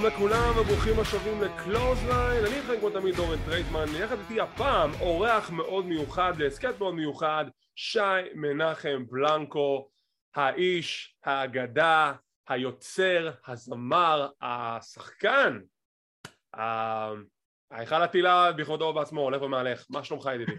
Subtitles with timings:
[0.00, 4.90] שלום לכולם וברוכים השבים ל Clothesline, אני איתכם כמו תמיד אורן טרייטמן, יחד איתי הפעם
[5.00, 7.44] אורח מאוד מיוחד, להסכת מאוד מיוחד,
[7.74, 7.98] שי
[8.34, 9.88] מנחם בלנקו,
[10.34, 12.12] האיש, האגדה,
[12.48, 15.58] היוצר, הזמר, השחקן,
[17.70, 20.52] ההיכל התהילה בכבודו ובעצמו, הולך ומהלך, מה שלומך ידידי?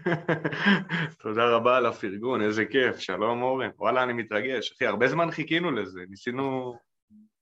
[1.22, 5.70] תודה רבה על הפרגון, איזה כיף, שלום אורן, וואלה אני מתרגש, אחי, הרבה זמן חיכינו
[5.70, 6.78] לזה, ניסינו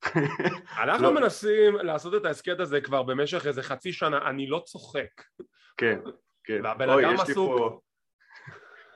[0.84, 1.14] אנחנו לא.
[1.14, 5.22] מנסים לעשות את ההסכת הזה כבר במשך איזה חצי שנה, אני לא צוחק.
[5.76, 5.98] כן,
[6.44, 6.60] כן.
[6.64, 7.82] והבן אדם עסוק...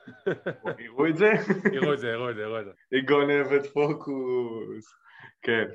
[0.79, 1.31] יראו את זה?
[1.73, 2.71] יראו את זה, יראו את זה, יראו את זה.
[2.91, 4.95] היא גונבת פוקוס.
[5.41, 5.65] כן.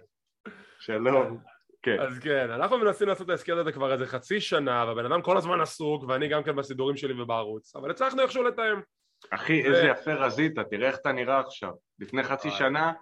[0.79, 1.39] שלום.
[1.83, 2.01] כן.
[2.01, 5.37] אז כן, אנחנו מנסים לעשות את ההסכת הזה כבר איזה חצי שנה, והבן אדם כל
[5.37, 8.81] הזמן עסוק, ואני גם כן בסידורים שלי ובערוץ, אבל הצלחנו איכשהו לתאם.
[9.31, 11.73] אחי, איזה יפה רזית, תראה איך אתה נראה עכשיו.
[11.99, 12.93] לפני חצי שנה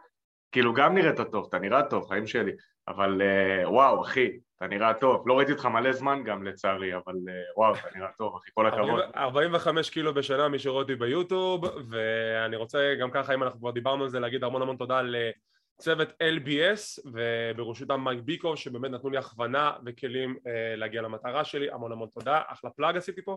[0.53, 2.53] כאילו גם נראית טוב, אתה נראה טוב, חיים שלי,
[2.89, 7.13] אבל uh, וואו אחי, אתה נראה טוב, לא ראיתי אותך מלא זמן גם לצערי, אבל
[7.13, 9.01] uh, וואו, אתה נראה טוב אחי, כל הכבוד.
[9.17, 14.05] 45 קילו בשנה מי שרואה אותי ביוטיוב, ואני רוצה גם ככה, אם אנחנו כבר דיברנו
[14.05, 19.73] על זה, להגיד המון המון תודה לצוות LBS, ובראשותם מייק ביקו, שבאמת נתנו לי הכוונה
[19.87, 23.37] וכלים uh, להגיע למטרה שלי, המון המון תודה, אחלה פלאג עשיתי פה.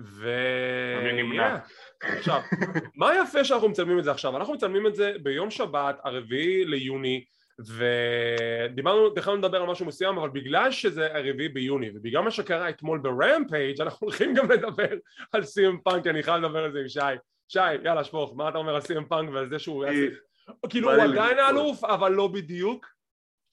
[0.00, 0.30] ו...
[1.00, 1.58] אני נמנע.
[2.02, 2.40] עכשיו,
[2.96, 4.36] מה יפה שאנחנו מצלמים את זה עכשיו?
[4.36, 7.24] אנחנו מצלמים את זה ביום שבת, הרביעי ליוני,
[7.58, 12.98] ודיברנו, התחלנו לדבר על משהו מסוים, אבל בגלל שזה הרביעי ביוני, ובגלל מה שקרה אתמול
[12.98, 14.88] ב Rampage, אנחנו הולכים גם לדבר
[15.32, 17.00] על CM Punk, אני חייב לדבר על זה עם שי.
[17.48, 19.84] שי, יאללה, שפוך, מה אתה אומר על CM Punk ועל זה שהוא...
[20.68, 22.86] כאילו, הוא עדיין האלוף, אבל לא בדיוק?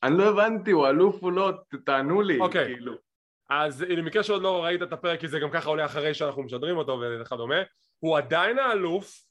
[0.03, 1.51] אני לא הבנתי, הוא אלוף או לא,
[1.85, 2.65] תענו לי, אוקיי.
[2.65, 3.08] כאילו.
[3.49, 6.77] אז למקרה שעוד לא ראית את הפרק כי זה גם ככה עולה אחרי שאנחנו משדרים
[6.77, 7.55] אותו וכדומה
[7.99, 9.29] הוא עדיין האלוף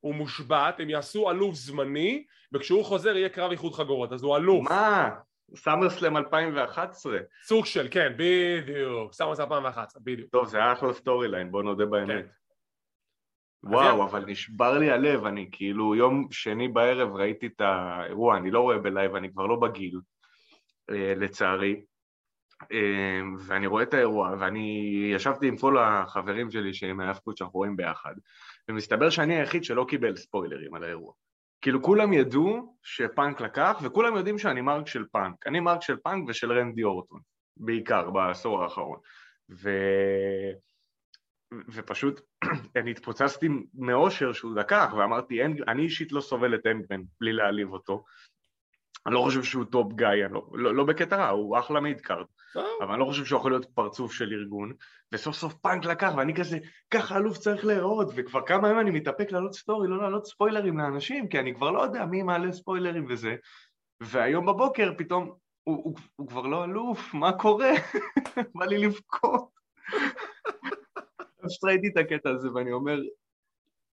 [0.00, 4.68] הוא מושבת, הם יעשו אלוף זמני וכשהוא חוזר יהיה קרב איחוד חגורות אז הוא אלוף.
[4.70, 5.10] מה?
[5.54, 9.12] SummerSlam 2011 סוג של, כן, בדיוק.
[9.12, 10.30] SummerSlam 2011, בדיוק.
[10.30, 12.24] טוב, זה היה אחלה storyline, בוא נודה באמת.
[12.24, 12.30] כן.
[13.62, 18.60] וואו, אבל נשבר לי הלב, אני כאילו יום שני בערב ראיתי את האירוע, אני לא
[18.60, 20.00] רואה ב live, אני כבר לא בגיל,
[20.90, 21.82] אה, לצערי
[23.46, 28.14] ואני רואה את האירוע, ואני ישבתי עם כל החברים שלי שהם ההאבקות שאנחנו רואים ביחד,
[28.68, 31.12] ומסתבר שאני היחיד שלא קיבל ספוילרים על האירוע.
[31.60, 35.46] כאילו כולם ידעו שפאנק לקח, וכולם יודעים שאני מרק של פאנק.
[35.46, 37.20] אני מרק של פאנק ושל רנדי אורטון,
[37.56, 38.98] בעיקר, בעשור האחרון.
[39.50, 39.70] ו...
[41.68, 42.20] ופשוט
[42.76, 48.04] אני התפוצצתי מאושר שהוא לקח, ואמרתי, אני אישית לא סובל את אנגמן בלי להעליב אותו,
[49.08, 52.26] אני לא חושב שהוא top guy, לא, לא, לא בקטע רע, הוא אחלה midcard,
[52.80, 54.72] אבל אני לא חושב שהוא יכול להיות פרצוף של ארגון,
[55.12, 56.58] וסוף סוף פאנק לקח, ואני כזה,
[56.90, 61.28] ככה אלוף צריך להיראות, וכבר כמה ימים אני מתאפק לעלות סטורי, לא לעלות ספוילרים לאנשים,
[61.28, 63.36] כי אני כבר לא יודע מי מעלה ספוילרים וזה,
[64.00, 65.32] והיום בבוקר פתאום,
[65.64, 67.72] הוא, הוא, הוא כבר לא אלוף, מה קורה?
[68.54, 69.48] בא לי לבכות.
[71.42, 72.98] פשוט ראיתי את הקטע הזה, ואני אומר,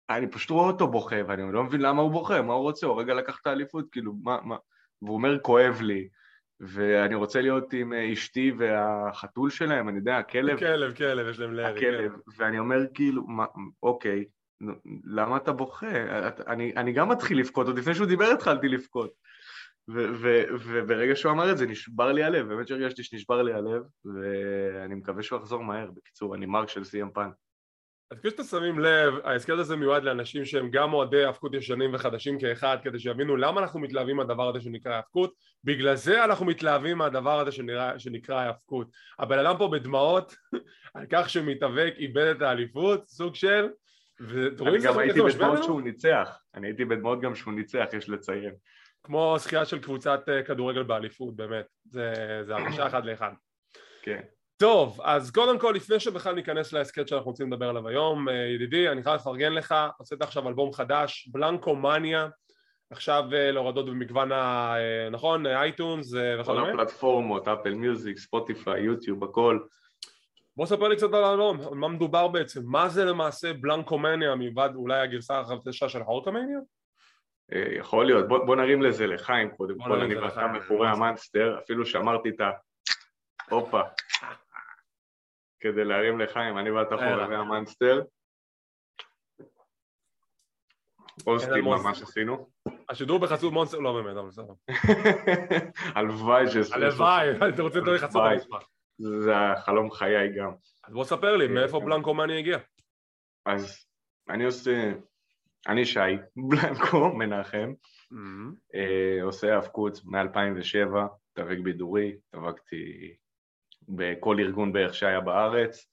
[0.09, 3.01] אני פשוט רואה אותו בוכה, ואני לא מבין למה הוא בוכה, מה הוא רוצה, הוא
[3.01, 4.55] רגע לקח את האליפות, כאילו, מה, מה...
[5.01, 6.07] והוא אומר כואב לי,
[6.59, 10.59] ואני רוצה להיות עם אה, אשתי והחתול שלהם, אני יודע, הכלב.
[10.59, 11.77] כלב, כלב, יש להם לארי.
[11.77, 12.17] הכלב, כן.
[12.37, 13.45] ואני אומר כאילו, מה,
[13.83, 14.25] אוקיי,
[15.03, 15.87] למה אתה בוכה?
[16.47, 19.11] אני, אני גם מתחיל לבכות, עוד לפני שהוא דיבר התחלתי לבכות.
[20.59, 25.23] וברגע שהוא אמר את זה נשבר לי הלב, באמת שהרגשתי שנשבר לי הלב, ואני מקווה
[25.23, 25.91] שהוא יחזור מהר.
[25.91, 27.33] בקיצור, אני מרק של סי.אם פאנק.
[28.11, 32.39] אז כפי שאתם שמים לב, ההסכם הזה מיועד לאנשים שהם גם אוהדי האבקות ישנים וחדשים
[32.39, 35.33] כאחד כדי שיבינו למה אנחנו מתלהבים מהדבר הזה שנקרא האבקות
[35.63, 38.87] בגלל זה אנחנו מתלהבים מהדבר הזה שנראה, שנקרא האבקות
[39.19, 40.35] הבן אדם פה בדמעות
[40.93, 43.69] על כך שמתאבק איבד את האליפות, סוג של
[44.21, 48.53] אני גם הייתי בדמעות שהוא ניצח, אני הייתי בדמעות גם שהוא ניצח, יש לציין.
[49.03, 52.13] כמו זכייה של קבוצת אה, כדורגל באליפות, באמת, זה
[52.49, 53.31] הרגשה אחד לאחד.
[54.01, 54.21] כן
[54.59, 58.89] טוב, אז קודם כל לפני שבכלל ניכנס להסכת שאנחנו רוצים לדבר עליו היום, אה, ידידי,
[58.89, 62.27] אני חייב לפרגן לך, הוצאת עכשיו אלבום חדש, בלנקו מניה,
[62.91, 64.73] עכשיו אה, להורדות במגוון ה...
[64.77, 65.45] אה, נכון?
[65.45, 66.61] iTunes וכדומה?
[66.61, 69.59] כל הפלטפורמות, Apple Music, Spotify, יוטיוב, הכל.
[70.57, 74.35] בוא ספר לי קצת על האלבום, על מה מדובר בעצם, מה זה למעשה בלנקו מניה
[74.35, 76.59] מלבד אולי הגרסה החדשה של Hulkamania?
[77.77, 81.85] יכול להיות, בוא, בוא נרים לזה לחיים קודם כל, אני ואתה מכורי ה Monster, אפילו
[81.85, 82.49] שאמרתי את ה...
[83.49, 83.81] הופה,
[85.59, 88.01] כדי להרים לחיים, אני ואתה חובבי ה Monster.
[91.27, 92.49] אוסטין ממש עשינו.
[92.89, 94.53] השידור בחסות מונסטר, לא באמת, אבל בסדר.
[95.95, 96.75] הלוואי שזה...
[96.75, 98.63] הלוואי, אתה רוצה לדבר חסות המשפט.
[98.97, 100.51] זה החלום חיי גם.
[100.83, 102.57] אז בוא ספר לי, מאיפה בלנקומני הגיע?
[103.45, 103.85] אז
[104.29, 104.91] אני עושה...
[105.67, 105.99] אני שי,
[106.49, 107.73] בלנקו, מנחם,
[108.13, 108.77] mm-hmm.
[109.23, 110.97] עושה האבקות מ-2007,
[111.31, 113.15] מתאבק בידורי, התאבקתי
[113.89, 115.85] בכל ארגון בערך שהיה בארץ,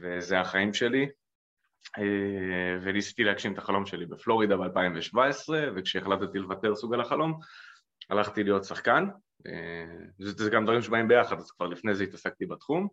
[0.00, 1.06] וזה החיים שלי.
[1.98, 7.38] אה, וניסיתי להגשים את החלום שלי בפלורידה ב-2017, וכשהחלטתי לוותר סוג על החלום,
[8.10, 9.06] הלכתי להיות שחקן.
[9.46, 12.88] אה, זה, זה גם דברים שבאים ביחד, אז כבר לפני זה התעסקתי בתחום,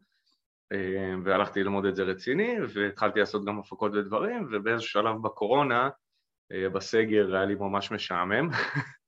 [0.72, 5.90] אה, והלכתי ללמוד את זה רציני, והתחלתי לעשות גם הפקות ודברים, ובאיזשהו שלב בקורונה,
[6.74, 8.50] בסגר היה לי ממש משעמם,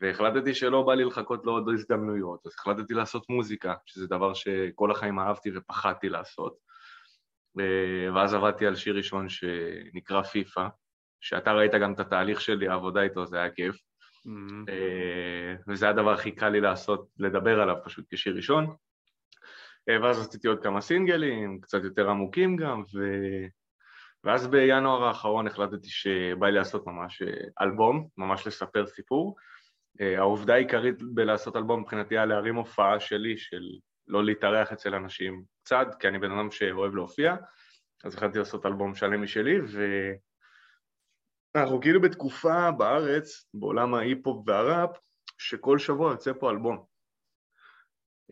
[0.00, 5.18] והחלטתי שלא בא לי לחכות לעוד הזדמנויות, אז החלטתי לעשות מוזיקה, שזה דבר שכל החיים
[5.18, 6.56] אהבתי ופחדתי לעשות.
[8.14, 10.66] ואז עבדתי על שיר ראשון שנקרא פיפא,
[11.20, 13.76] שאתה ראית גם את התהליך שלי, העבודה איתו, זה היה כיף.
[14.26, 14.70] Mm-hmm.
[15.68, 18.76] וזה הדבר הכי קל לי לעשות, לדבר עליו פשוט כשיר ראשון.
[19.88, 22.98] אה, ואז עשיתי עוד כמה סינגלים, קצת יותר עמוקים גם, ו...
[24.24, 29.36] ואז בינואר האחרון החלטתי שבא לי לעשות ממש אה, אלבום, ממש לספר סיפור.
[30.00, 33.62] העובדה העיקרית בלעשות אלבום מבחינתי היה להרים הופעה שלי, של
[34.06, 37.36] לא להתארח אצל אנשים קצת, כי אני בן אדם שאוהב להופיע,
[38.04, 39.56] אז החלטתי לעשות אלבום שלם משלי,
[41.54, 44.98] ואנחנו כאילו בתקופה בארץ, בעולם ההיפ-הופ והראפ,
[45.38, 46.84] שכל שבוע יוצא פה אלבום.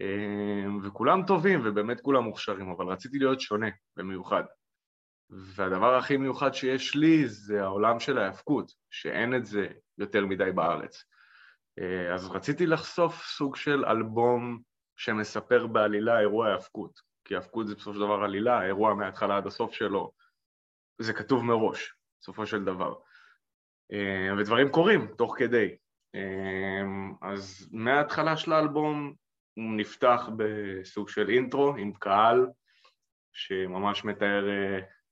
[0.01, 4.45] אמ, וכולם טובים, ובאמת כולם מוכשרים, אבל רציתי להיות שונה במיוחד.
[5.31, 9.67] והדבר הכי מיוחד שיש לי זה העולם של ההאבקות, שאין את זה
[9.99, 11.05] יותר מדי בארץ.
[11.79, 14.61] אה, אז רציתי לחשוף סוג של אלבום
[14.97, 19.73] שמספר בעלילה אירוע ההאבקות, כי האבקות זה בסופו של דבר עלילה, האירוע מההתחלה עד הסוף
[19.73, 20.13] שלו,
[20.99, 22.95] זה כתוב מראש, בסופו של דבר.
[23.93, 25.77] אה, ודברים קורים תוך כדי.
[26.15, 26.83] אה,
[27.23, 29.15] אז מההתחלה של האלבום
[29.55, 32.47] הוא נפתח בסוג של אינטרו עם קהל
[33.33, 34.49] שממש מתאר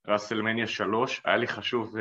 [0.07, 1.95] ראסלמניה שלוש, היה לי חשוב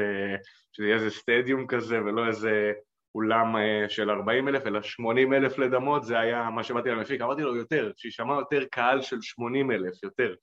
[0.73, 2.73] שזה יהיה איזה סטדיום כזה ולא איזה
[3.15, 7.43] אולם אה, של 40 אלף, אלא 80 אלף לדמות, זה היה מה שבאתי למפיק, אמרתי
[7.43, 10.35] לו יותר, שישמע יותר קהל של 80 אלף, יותר.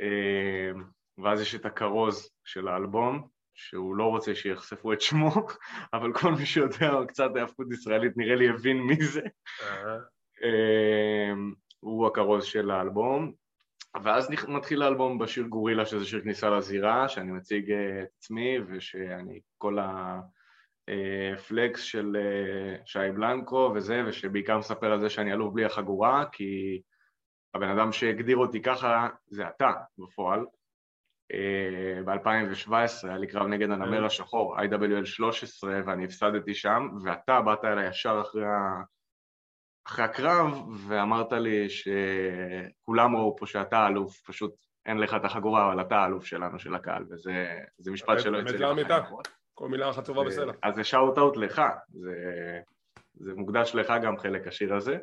[0.00, 0.70] אה,
[1.18, 5.30] ואז יש את הכרוז של האלבום, שהוא לא רוצה שיחשפו את שמו,
[5.94, 9.22] אבל כל מי שיודע קצת היאבקות ישראלית נראה לי הבין מי זה.
[10.42, 11.32] אה,
[11.80, 13.32] הוא הכרוז של האלבום.
[14.02, 19.78] ואז מתחיל האלבום בשיר גורילה, שזה שיר כניסה לזירה, שאני מציג את עצמי ושאני כל
[19.78, 20.20] ה...
[21.48, 26.80] פלקס של אה, שי בלנקו וזה, ושבעיקר מספר על זה שאני אלוף בלי החגורה, כי
[27.54, 30.44] הבן אדם שהגדיר אותי ככה זה אתה בפועל.
[31.32, 34.04] אה, ב-2017 היה לי קרב נגד הנמר כן.
[34.04, 38.82] השחור, IWL 13, ואני הפסדתי שם, ואתה באת אליי ישר אחרי, ה...
[39.86, 40.54] אחרי הקרב,
[40.88, 44.54] ואמרת לי שכולם ראו פה שאתה אלוף, פשוט
[44.86, 48.84] אין לך את החגורה, אבל אתה האלוף שלנו, של הקהל, וזה משפט שלא יוצא לי
[48.84, 49.41] בחיים.
[49.54, 50.52] כל מילה אחת טובה בסלע.
[50.62, 52.12] אז זה שאוט אאוט לך, זה,
[53.14, 54.98] זה מוקדש לך גם חלק השיר הזה.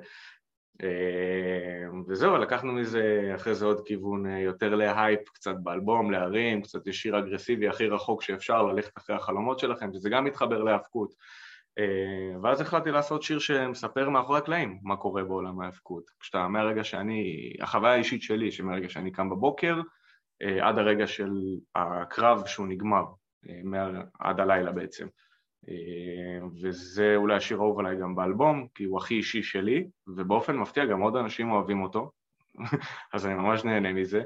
[0.84, 6.88] אה, וזהו, לקחנו מזה אחרי זה עוד כיוון אה, יותר להייפ, קצת באלבום, להרים, קצת
[6.88, 11.14] ישיר אגרסיבי הכי רחוק שאפשר, ללכת אחרי החלומות שלכם, שזה גם מתחבר להאבקות.
[11.80, 16.04] אה, ואז החלטתי לעשות שיר שמספר מאחורי הקלעים מה קורה בעולם ההאבקות.
[16.20, 19.82] כשאתה, מהרגע שאני, החוויה האישית שלי, שמהרגע שאני קם בבוקר,
[20.62, 21.32] עד הרגע של
[21.76, 23.04] הקרב שהוא נגמר,
[24.20, 25.08] עד הלילה בעצם.
[25.70, 30.86] אה, וזה אולי השיר האהוב עליי גם באלבום, כי הוא הכי אישי שלי, ובאופן מפתיע
[30.86, 32.12] גם עוד אנשים אוהבים אותו,
[33.14, 34.22] אז אני ממש נהנה מזה.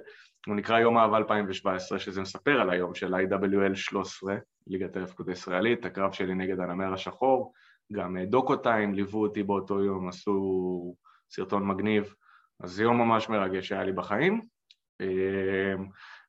[0.47, 4.35] הוא נקרא יום אהבה 2017, שזה מספר על היום של IWL 13,
[4.67, 7.53] ליגת ההפקות הישראלית, הקרב שלי נגד הנמר השחור,
[7.93, 10.95] גם אה, דוקו-טיים ליוו אותי באותו יום, עשו
[11.29, 12.15] סרטון מגניב,
[12.59, 14.41] אז זה יום ממש מרגש שהיה לי בחיים.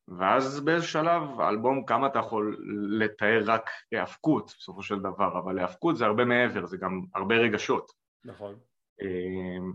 [0.08, 2.56] ואז באיזה שלב, האלבום, כמה אתה יכול
[2.88, 7.90] לתאר רק היאבקות בסופו של דבר, אבל היאבקות זה הרבה מעבר, זה גם הרבה רגשות.
[8.24, 8.54] נכון.
[9.02, 9.72] אמ,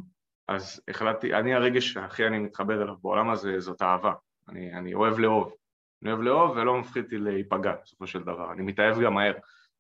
[0.48, 4.14] אז החלטתי, אני הרגש שהכי אני מתחבר אליו בעולם הזה, זאת אהבה.
[4.50, 5.54] אני, אני אוהב לאהוב.
[6.02, 8.52] אני אוהב לאהוב ולא מפחיד אותי להיפגע בסופו של דבר.
[8.52, 9.34] אני מתאהב גם מהר.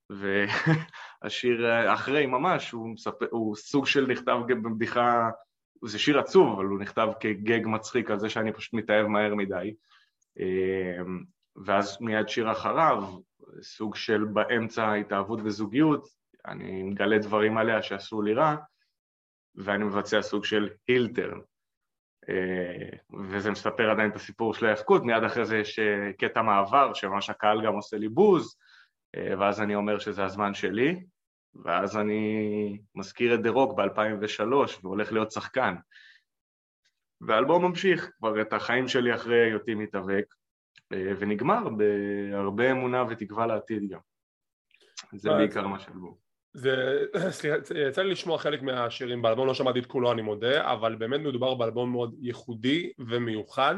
[0.09, 1.65] והשיר
[1.95, 5.29] אחרי ממש, הוא, מספר, הוא סוג של נכתב בבדיחה,
[5.85, 9.73] זה שיר עצוב, אבל הוא נכתב כגג מצחיק על זה שאני פשוט מתאהב מהר מדי.
[10.39, 11.23] אמ,
[11.65, 13.03] ואז מיד שיר אחריו,
[13.61, 16.07] סוג של באמצע התאהבות וזוגיות,
[16.47, 18.55] אני מגלה דברים עליה שעשו לי רע,
[19.55, 21.39] ואני מבצע סוג של הילטרן.
[22.29, 22.97] אה,
[23.29, 27.29] וזה מספר עדיין את הסיפור של ההאבקות, מיד אחרי זה יש אה, קטע מעבר, שממש
[27.29, 28.55] הקהל גם עושה לי בוז,
[29.15, 31.03] אה, ואז אני אומר שזה הזמן שלי,
[31.65, 34.43] ואז אני מזכיר את דה רוק ב-2003
[34.83, 35.75] והולך להיות שחקן.
[37.21, 40.25] והאלבום ממשיך כבר את החיים שלי אחרי היותי מתאבק,
[40.91, 43.99] ונגמר בהרבה אמונה ותקווה לעתיד גם.
[45.13, 46.15] זה בעיקר מה שאלבום.
[46.53, 47.55] זה, סליחה,
[47.87, 51.53] יצא לי לשמוע חלק מהשירים באלבום, לא שמעתי את כולו אני מודה, אבל באמת מדובר
[51.53, 53.75] באלבום מאוד ייחודי ומיוחד,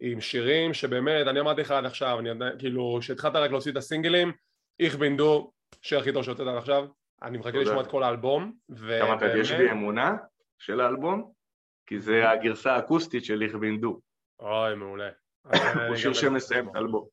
[0.00, 4.32] עם שירים שבאמת, אני אמרתי לך עד עכשיו, אני כאילו, כשהתחלת רק להוציא את הסינגלים,
[4.80, 5.52] איך בינדו,
[5.82, 6.86] שיר הכי טוב שיוצאת עד עכשיו,
[7.22, 8.52] אני מחכה לשמוע את כל האלבום,
[9.00, 10.16] גם אתה יש בי אמונה
[10.58, 11.32] של האלבום,
[11.86, 14.00] כי זה הגרסה האקוסטית של איך בינדו.
[14.40, 15.08] אוי, מעולה.
[15.88, 17.06] הוא שיר שמסיים את האלבום.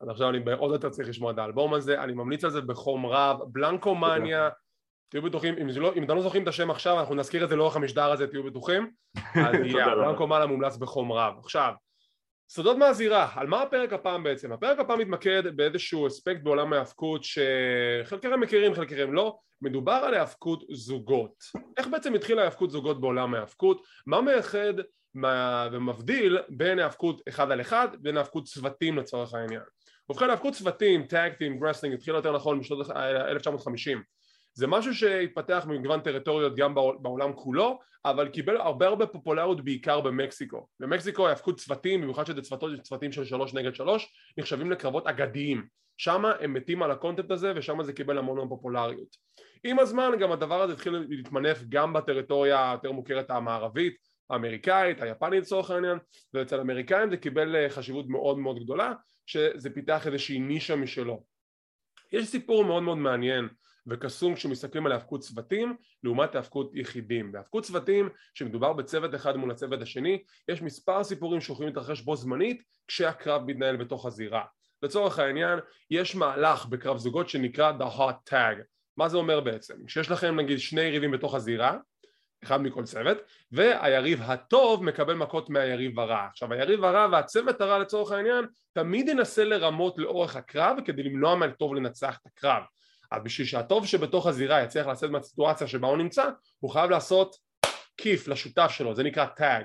[0.00, 3.06] אז עכשיו אני עוד יותר צריך לשמוע את האלבום הזה, אני ממליץ על זה בחום
[3.06, 4.48] רב, בלנקומניה,
[5.08, 7.56] תהיו בטוחים, אם, לא, אם אתם לא זוכרים את השם עכשיו, אנחנו נזכיר את זה
[7.56, 8.90] לאורך המשדר הזה, תהיו בטוחים,
[9.46, 11.34] אז יהיה, בלנקומניה מומלץ בחום רב.
[11.38, 11.72] עכשיו,
[12.52, 14.52] סודות מהזירה, על מה הפרק הפעם בעצם?
[14.52, 21.44] הפרק הפעם מתמקד באיזשהו אספקט בעולם ההאבקות שחלקכם מכירים, חלקכם לא, מדובר על האבקות זוגות.
[21.76, 23.82] איך בעצם התחילה האבקות זוגות בעולם ההאבקות?
[24.06, 24.74] מה מייחד
[25.72, 29.62] ומבדיל בין האבקות אחד על אחד בין האבקות צוותים לצורך העניין?
[30.10, 34.02] ובכן האבקות צוותים, tag team wrestling, התחילה יותר נכון בשנות 1950
[34.60, 40.66] זה משהו שהתפתח במגוון טריטוריות גם בעולם כולו אבל קיבל הרבה הרבה פופולריות בעיקר במקסיקו.
[40.80, 45.66] במקסיקו האבקות צוותים, במיוחד שזה צוותות, צוותים של שלוש נגד שלוש נחשבים לקרבות אגדיים.
[45.96, 49.16] שם הם מתים על הקונטנט הזה ושם זה קיבל המון המון פופולריות.
[49.64, 53.96] עם הזמן גם הדבר הזה התחיל להתמנף גם בטריטוריה היותר מוכרת המערבית
[54.30, 55.98] האמריקאית, היפנית לצורך העניין
[56.34, 58.92] ואצל האמריקאים זה קיבל אה, חשיבות מאוד מאוד גדולה
[59.26, 61.24] שזה פיתח איזושהי נישה משלו.
[62.12, 63.48] יש סיפור מאוד מאוד מעניין
[63.86, 67.32] וקסום כשמסתכלים על האבקות צוותים לעומת האבקות יחידים.
[67.32, 72.62] באבקות צוותים שמדובר בצוות אחד מול הצוות השני יש מספר סיפורים שיכולים להתרחש בו זמנית
[72.88, 74.44] כשהקרב מתנהל בתוך הזירה.
[74.82, 75.58] לצורך העניין
[75.90, 78.62] יש מהלך בקרב זוגות שנקרא The Hot Tag
[78.96, 79.74] מה זה אומר בעצם?
[79.86, 81.76] כשיש לכם נגיד שני יריבים בתוך הזירה
[82.44, 83.18] אחד מכל צוות,
[83.52, 86.26] והיריב הטוב מקבל מכות מהיריב הרע.
[86.30, 91.74] עכשיו היריב הרע והצוות הרע לצורך העניין תמיד ינסה לרמות לאורך הקרב כדי למנוע מהטוב
[91.74, 92.62] לנצח את הקרב.
[93.10, 96.28] אז בשביל שהטוב שבתוך הזירה יצליח לצאת מהסיטואציה שבה הוא נמצא,
[96.60, 97.36] הוא חייב לעשות
[97.96, 99.64] כיף לשותף שלו, זה נקרא tag.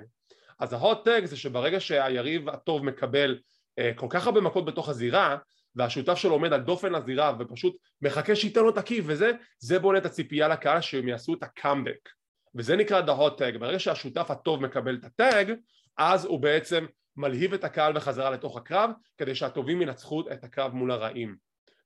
[0.59, 3.39] אז ה hot tag זה שברגע שהיריב הטוב מקבל
[3.79, 5.37] אה, כל כך הרבה מכות בתוך הזירה,
[5.75, 9.97] והשותף שלו עומד על דופן הזירה ופשוט מחכה שייתן לו את הכיף וזה, זה בונה
[9.97, 12.09] את הציפייה לקהל שהם יעשו את הקאמבק.
[12.55, 15.53] וזה נקרא the hot tag, ברגע שהשותף הטוב מקבל את ה tag
[15.97, 16.85] אז הוא בעצם
[17.17, 21.35] מלהיב את הקהל בחזרה לתוך הקרב כדי שהטובים ינצחו את הקרב מול הרעים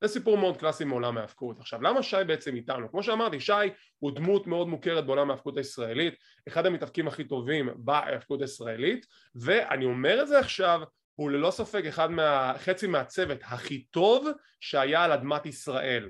[0.01, 1.60] זה סיפור מאוד קלאסי מעולם ההאבקות.
[1.60, 2.91] עכשיו למה שי בעצם איתנו?
[2.91, 3.53] כמו שאמרתי שי
[4.00, 6.13] הוא דמות מאוד מוכרת בעולם ההאבקות הישראלית
[6.48, 10.82] אחד המתאבקים הכי טובים בהאבקות הישראלית ואני אומר את זה עכשיו
[11.15, 12.53] הוא ללא ספק אחד מה...
[12.58, 14.27] חצי מהצוות הכי טוב
[14.60, 16.10] שהיה על אדמת ישראל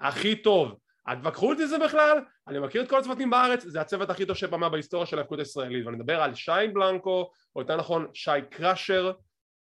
[0.00, 4.26] הכי טוב התווכחו אותי זה בכלל, אני מכיר את כל הצוותים בארץ, זה הצוות הכי
[4.26, 8.30] טוב שבמה בהיסטוריה של ההפקות הישראלית ואני מדבר על שי בלנקו, או יותר נכון שי
[8.50, 9.12] Crusher,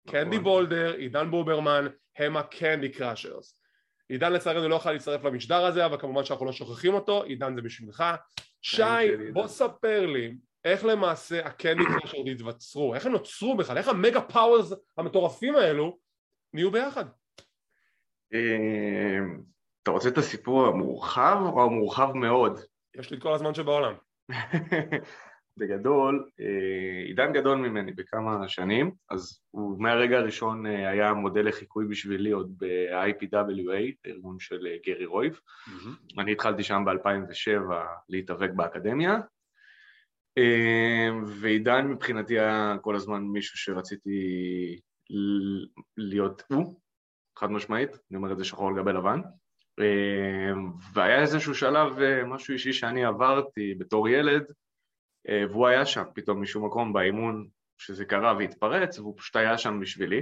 [0.07, 0.43] Candy נכון.
[0.43, 3.61] בולדר, עידן בוברמן, הם ה Candy Crushers.
[4.09, 7.61] עידן לצערנו לא יכול להצטרף למשדר הזה, אבל כמובן שאנחנו לא שוכחים אותו, עידן זה
[7.61, 8.03] בשבילך.
[8.61, 8.83] שי,
[9.33, 13.94] בוא ספר לי איך למעשה ה Candy Crushers התווצרו, איך הם נוצרו בכלל, איך ה
[13.94, 15.97] Mega Powers המטורפים האלו
[16.53, 17.05] נהיו ביחד.
[18.33, 19.41] אמ,
[19.83, 22.59] אתה רוצה את הסיפור המורחב או המורחב מאוד?
[22.95, 23.93] יש לי את כל הזמן שבעולם.
[25.61, 31.85] בגדול, אה, עידן גדול ממני בכמה שנים, אז הוא מהרגע הראשון אה, היה מודל לחיקוי
[31.85, 35.33] בשבילי עוד ב-IPWA, ארגון של אה, גרי רויב.
[35.39, 36.21] Mm-hmm.
[36.21, 37.73] אני התחלתי שם ב-2007
[38.09, 39.19] להתאבק באקדמיה,
[41.41, 44.79] ועידן מבחינתי היה כל הזמן מישהו שרציתי
[45.97, 46.79] להיות הוא,
[47.37, 49.19] חד משמעית, אני אומר את זה שחור על גבי לבן.
[50.93, 51.93] והיה איזשהו שלב,
[52.25, 54.43] משהו אישי שאני עברתי בתור ילד,
[55.29, 57.47] והוא היה שם פתאום משום מקום באימון
[57.77, 60.21] שזה קרה והתפרץ, והוא פשוט היה שם בשבילי.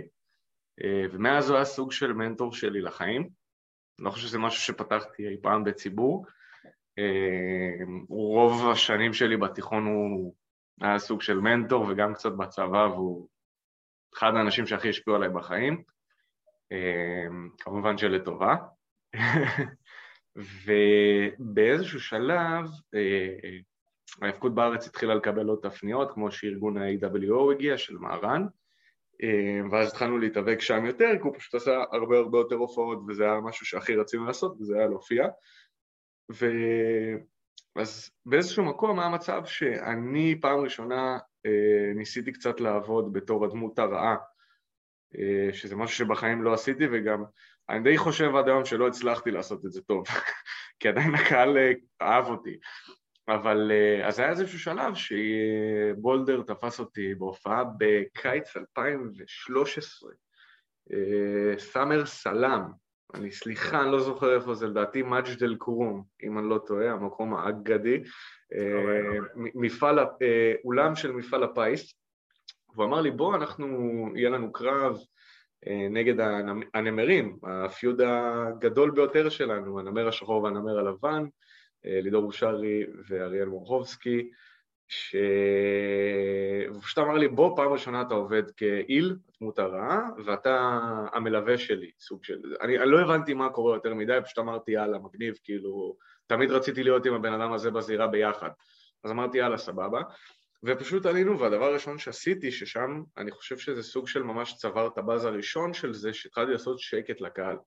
[0.84, 3.22] אה, ומאז הוא היה סוג של מנטור שלי לחיים.
[3.22, 6.25] אני לא חושב שזה משהו שפתחתי אי פעם בציבור.
[6.98, 10.36] אה, רוב השנים שלי בתיכון הוא
[10.82, 13.27] היה סוג של מנטור וגם קצת בצבא, והוא
[14.18, 15.84] אחד האנשים שהכי השפיעו עליי בחיים.
[17.60, 18.56] כמובן שלטובה.
[20.65, 22.65] ובאיזשהו שלב
[24.22, 28.46] ההאבקות בארץ התחילה לקבל עוד תפניות, כמו שארגון ה-AWO הגיע, של מהר"ן,
[29.24, 33.24] אה, ואז התחלנו להתאבק שם יותר, כי הוא פשוט עשה הרבה הרבה יותר הופעות, וזה
[33.24, 35.28] היה משהו שהכי רצינו לעשות, וזה היה להופיע.
[36.32, 36.46] ו...
[37.75, 44.16] אז באיזשהו מקום היה מצב שאני פעם ראשונה אה, ניסיתי קצת לעבוד בתור הדמות הרעה,
[45.18, 47.24] אה, שזה משהו שבחיים לא עשיתי, וגם
[47.70, 50.06] אני די חושב עד היום שלא הצלחתי לעשות את זה טוב,
[50.80, 51.58] כי עדיין הקהל
[52.01, 52.58] אהב אותי.
[53.36, 53.72] אבל
[54.04, 60.12] אז היה איזשהו שלב שבולדר תפס אותי בהופעה בקיץ 2013,
[61.58, 62.62] סאמר סלאם,
[63.14, 66.92] אני סליחה, אני לא זוכר איפה זה, לדעתי מג'ד אל קרום, אם אני לא טועה,
[66.92, 68.04] המקום האגדי,
[69.36, 70.00] מפעל,
[70.64, 71.94] אולם של מפעל הפיס,
[72.76, 73.68] והוא אמר לי בוא אנחנו,
[74.16, 74.98] יהיה לנו קרב
[75.90, 76.14] נגד
[76.74, 81.26] הנמרים, הפיוד הגדול ביותר שלנו, הנמר השחור והנמר הלבן,
[81.84, 84.30] לידור אושרי ואריאל מורחובסקי,
[84.88, 90.80] שהוא פשוט אמר לי, בוא, פעם ראשונה אתה עובד כאיל, דמות הרעה, ואתה
[91.14, 92.40] המלווה שלי, סוג של...
[92.62, 95.96] אני, אני לא הבנתי מה קורה יותר מדי, פשוט אמרתי, יאללה, מגניב, כאילו,
[96.28, 98.50] תמיד רציתי להיות עם הבן אדם הזה בזירה ביחד.
[99.04, 100.02] אז אמרתי, יאללה, סבבה.
[100.64, 105.26] ופשוט עלינו, והדבר הראשון שעשיתי, ששם אני חושב שזה סוג של ממש צבר את הבאז
[105.26, 107.58] הראשון של זה, שהתחלתי לעשות שקט לקהל.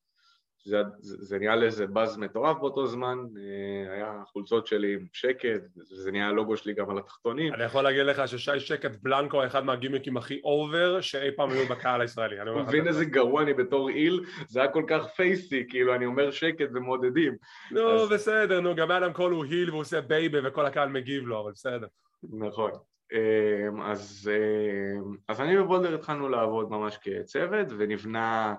[0.64, 5.60] זה, זה, זה נהיה לאיזה באז מטורף באותו זמן, אה, היה חולצות שלי עם שקט,
[5.74, 7.54] זה נהיה הלוגו שלי גם על התחתונים.
[7.54, 12.00] אני יכול להגיד לך ששי שקט בלנקו אחד מהגימיקים הכי over שאי פעם היו בקהל
[12.00, 12.42] הישראלי.
[12.42, 14.24] אתה מבין איזה גרוע אני בתור heel?
[14.48, 17.36] זה היה כל כך פייסי, כאילו אני אומר שקט ומעודדים.
[17.70, 18.08] נו, אז...
[18.08, 21.52] בסדר, נו, גם אדם קול הוא heel והוא עושה baby וכל הקהל מגיב לו, אבל
[21.52, 21.86] בסדר.
[22.32, 22.70] נכון.
[23.12, 28.54] אה, אז, אה, אז אני ובולדר התחלנו לעבוד ממש כצוות, ונבנה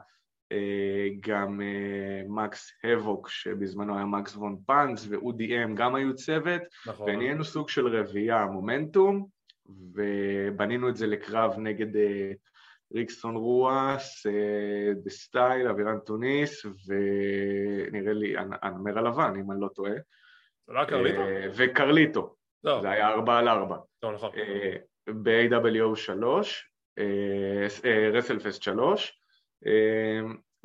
[1.19, 7.09] גם אה, מקס הבוק שבזמנו היה מקס וון פאנקס ואודי אם גם היו צוות נכון.
[7.09, 9.27] ונהיינו סוג של רביעייה מומנטום
[9.93, 12.31] ובנינו את זה לקרב נגד אה,
[12.95, 14.25] ריקסון רואס,
[15.03, 19.93] דה סטייל, אבירן טוניס ונראה לי הנמר הלבן אם אני לא טועה
[20.67, 21.21] זה לא היה קרליטו?
[21.55, 22.81] וקרליטו, לא.
[22.81, 24.31] זה היה ארבע על ארבע לא, נכון.
[25.07, 26.71] ב-AWO 3,
[28.13, 29.22] רסלפסט 3 אמ,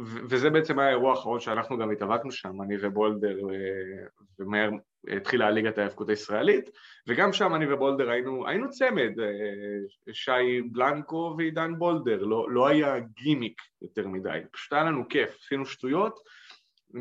[0.00, 4.06] וזה בעצם היה האירוע האחרון שאנחנו גם התאבקנו שם, אני ובולדר, אה,
[4.38, 4.70] ומהר
[5.16, 6.70] התחילה הליגת ההאבקות הישראלית,
[7.08, 12.98] וגם שם אני ובולדר היינו, היינו צמד, אה, שי בלנקו ועידן בולדר, לא, לא היה
[12.98, 16.18] גימיק יותר מדי, פשוט היה לנו כיף, עשינו שטויות,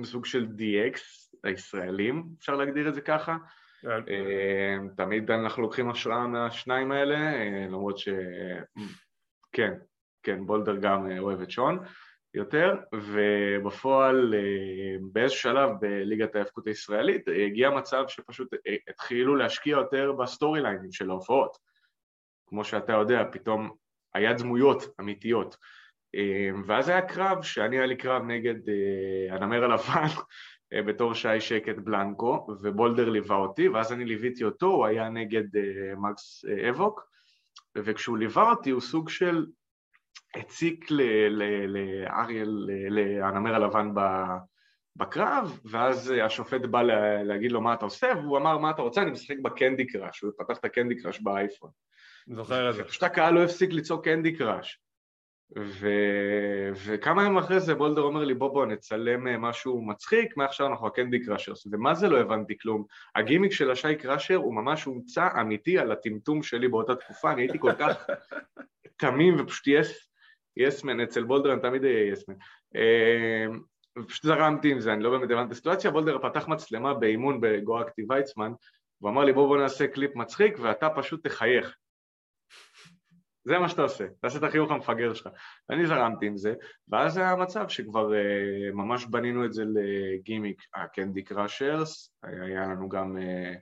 [0.04, 1.00] סוג של DX,
[1.44, 3.38] הישראלים, אפשר להגדיר את זה ככה.
[3.82, 3.90] כן.
[3.90, 8.10] אמ, תמיד אנחנו לוקחים השראה מהשניים האלה, אה, למרות ש...
[9.52, 9.74] כן,
[10.28, 11.80] כן, בולדר גם אה, אוהב את שון
[12.34, 18.48] יותר, ובפועל אה, באיזשהו שלב בליגת ההאבקות הישראלית אה, הגיע מצב שפשוט
[18.90, 21.58] התחילו להשקיע יותר בסטורי ליינים של ההופעות.
[22.48, 23.72] כמו שאתה יודע, פתאום
[24.14, 25.58] היה דמויות אמיתיות.
[26.68, 28.56] ואז היה קרב, שאני היה לי קרב נגד
[29.30, 30.08] הנמר הלבן
[30.88, 35.44] בתור שי שקט בלנקו, ובולדר ליווה אותי, ואז אני ליוויתי אותו, הוא היה נגד
[35.98, 37.10] מקס אבוק,
[37.78, 39.46] וכשהוא ליווה אותי הוא סוג של
[40.36, 40.92] הציק
[41.30, 43.92] לאריאל, לנמר הלבן
[44.96, 46.82] בקרב, ואז השופט בא
[47.24, 50.32] להגיד לו מה אתה עושה, והוא אמר מה אתה רוצה, אני משחק בקנדי קראש, הוא
[50.38, 51.70] פתח את הקנדי קראש באייפון.
[52.28, 52.84] זוכר את זה.
[52.84, 54.82] פשוט הקהל לא הפסיק לצעוק Candy Crush.
[55.56, 55.90] ו...
[56.86, 60.88] וכמה ימים אחרי זה בולדר אומר לי בוא בוא נצלם אה, משהו מצחיק, מעכשיו אנחנו
[60.88, 62.84] ה Candy Crushers, ומה זה לא הבנתי כלום,
[63.16, 67.60] הגימיק של השי קראשר הוא ממש הומצא אמיתי על הטמטום שלי באותה תקופה, אני הייתי
[67.60, 68.06] כל כך
[69.00, 70.10] תמים ופשוט yes
[70.58, 72.36] yes man, אצל בולדר אני תמיד אהיה yes man.
[72.76, 73.60] אמ,
[74.00, 78.02] ופשוט זרמתי עם זה, אני לא באמת הבנתי את הסיטואציה, בולדר פתח מצלמה באימון בגואקטי
[78.10, 78.52] ויצמן,
[79.02, 81.76] והוא אמר לי בוא בוא נעשה קליפ מצחיק ואתה פשוט תחייך.
[83.48, 85.30] זה מה שאתה עושה, תעשה את החיוך המפגר שלך.
[85.70, 86.54] ואני זרמתי עם זה,
[86.90, 92.90] ואז היה מצב שכבר uh, ממש בנינו את זה לגימיק ה Candy Crushers, היה לנו
[92.90, 93.56] גם uh,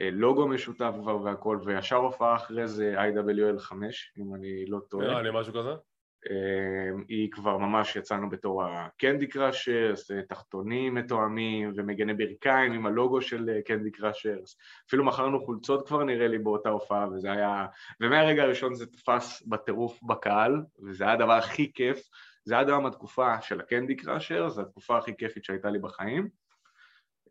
[0.00, 5.06] uh, לוגו משותף כבר והכל, וישר הופעה אחרי זה IWL 5, אם אני לא טועה.
[5.06, 5.87] נראה לי משהו כזה.
[6.26, 13.22] אמ, היא כבר ממש יצאנו בתור ה Candy Crushers, תחתונים מתואמים ומגני ברכיים עם הלוגו
[13.22, 14.56] של Candy Crushers.
[14.88, 17.66] אפילו מכרנו חולצות כבר נראה לי באותה הופעה, וזה היה...
[18.00, 22.08] ומהרגע הראשון זה תפס בטירוף בקהל, וזה היה הדבר הכי כיף.
[22.44, 26.28] זה עד היום התקופה של הקנדי קראשרס, זו התקופה הכי כיפית שהייתה לי בחיים.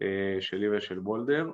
[0.01, 1.51] אה, שלי ושל בולדר,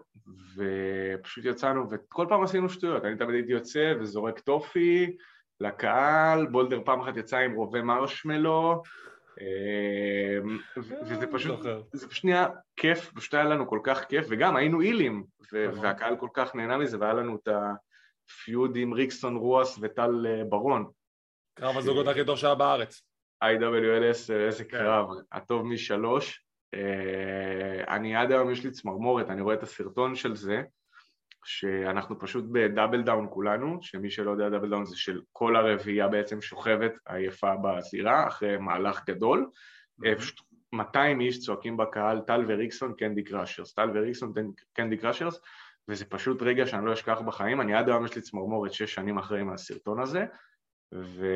[0.55, 5.17] ופשוט יצאנו, וכל פעם עשינו שטויות, אני תמיד הייתי יוצא וזורק טופי,
[5.63, 8.84] לקהל, בולדר פעם אחת יצא עם רובה מרשמלו,
[9.41, 11.60] אמ, וזה פשוט,
[11.93, 15.86] זה פשוט נהיה כיף, פשוט היה לנו כל כך כיף, וגם היינו הילים, נכון.
[15.86, 20.43] והקהל כל כך נהנה מזה, והיה לנו את ה feud עם ריקסון רואס וטל אה,
[20.49, 20.89] ברון.
[21.54, 23.02] קרב הזוגות הכי טוב שהיה בארץ.
[23.43, 24.78] IWLS, איזה כן.
[24.78, 26.45] קרב, הטוב משלוש.
[26.73, 30.62] אה, אני עד היום יש לי צמרמורת, אני רואה את הסרטון של זה,
[31.45, 36.08] שאנחנו פשוט ב double down כולנו, שמי שלא יודע double down זה של כל הרביעייה
[36.08, 40.17] בעצם שוכבת עייפה בזירה אחרי מהלך גדול, mm-hmm.
[40.17, 40.39] פשוט
[40.73, 44.34] 200 איש צועקים בקהל טל וריקסון Candy Crushers, טל וריקסון
[44.73, 45.39] Candy Crushers,
[45.88, 49.17] וזה פשוט רגע שאני לא אשכח בחיים, אני עד היום יש לי צמרמורת שש שנים
[49.17, 50.25] אחרי מהסרטון הזה,
[50.93, 51.27] ו...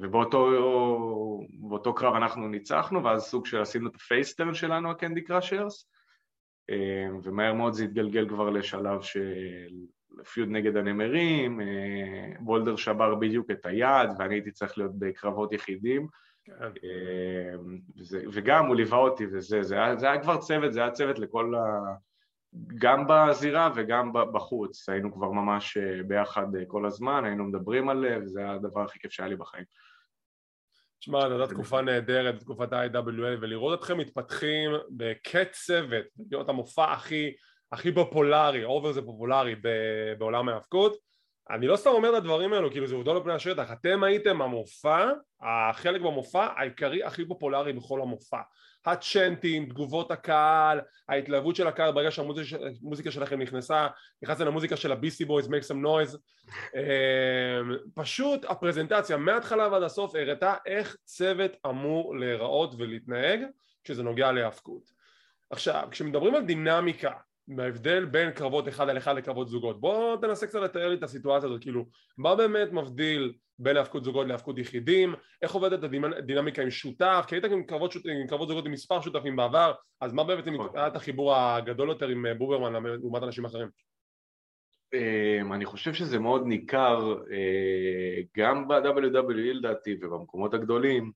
[0.00, 5.24] ובאותו קרב אנחנו ניצחנו, ואז סוג של עשינו את ה face turn שלנו, ה Candy
[5.24, 5.90] Crushers,
[7.22, 9.68] ומהר מאוד זה התגלגל כבר לשלב של
[10.32, 11.60] feud נגד הנמרים,
[12.40, 16.08] בולדר שבר בדיוק את היד, ואני הייתי צריך להיות בקרבות יחידים,
[16.44, 16.52] כן.
[17.98, 21.18] וזה, וגם הוא ליווה אותי וזה, זה היה, זה היה כבר צוות, זה היה צוות
[21.18, 21.60] לכל ה...
[22.78, 28.00] גם בזירה וגם בחוץ, היינו כבר ממש אה, ביחד אה, כל הזמן, היינו מדברים על
[28.00, 29.64] זה, וזה היה הדבר הכי כיף שהיה לי בחיים.
[31.00, 37.32] תשמע, זו הייתה תקופה נהדרת, תקופת ה-IWL, ולראות אתכם מתפתחים בקצבת, להיות המופע הכי,
[37.72, 39.54] הכי פופולרי, אובר זה פופולרי
[40.18, 40.96] בעולם ההאבקות,
[41.50, 44.42] אני לא סתם אומר את הדברים האלו, כאילו זה עובדות על פני השטח, אתם הייתם
[44.42, 48.40] המופע, החלק במופע העיקרי הכי פופולרי בכל המופע.
[48.86, 53.86] הצ'נטים, תגובות הקהל, ההתלהבות של הקהל ברגע שהמוזיקה שלכם נכנסה,
[54.22, 56.16] נכנסתם למוזיקה של ה-BC Boys, make some noise,
[56.76, 63.40] אמ, פשוט הפרזנטציה מההתחלה ועד הסוף הראתה איך צוות אמור להיראות ולהתנהג
[63.84, 64.90] כשזה נוגע להאבקות.
[65.50, 67.12] עכשיו, כשמדברים על דינמיקה
[67.48, 71.48] בהבדל בין קרבות אחד על אחד לקרבות זוגות בוא תנסה קצת לתאר לי את הסיטואציה
[71.48, 71.86] הזאת כאילו
[72.18, 75.84] מה באמת מבדיל בין להפקות זוגות להפקות יחידים איך עובדת
[76.18, 78.02] הדינמיקה עם שותף כי היית עם קרבות, שות...
[78.06, 80.68] עם קרבות זוגות עם מספר שותפים בעבר אז מה באמת נכון.
[80.74, 83.68] היה את החיבור הגדול יותר עם אה, בוברמן לעומת אנשים אחרים?
[84.94, 91.12] אמ, אני חושב שזה מאוד ניכר אה, גם ב-WWE לדעתי ובמקומות הגדולים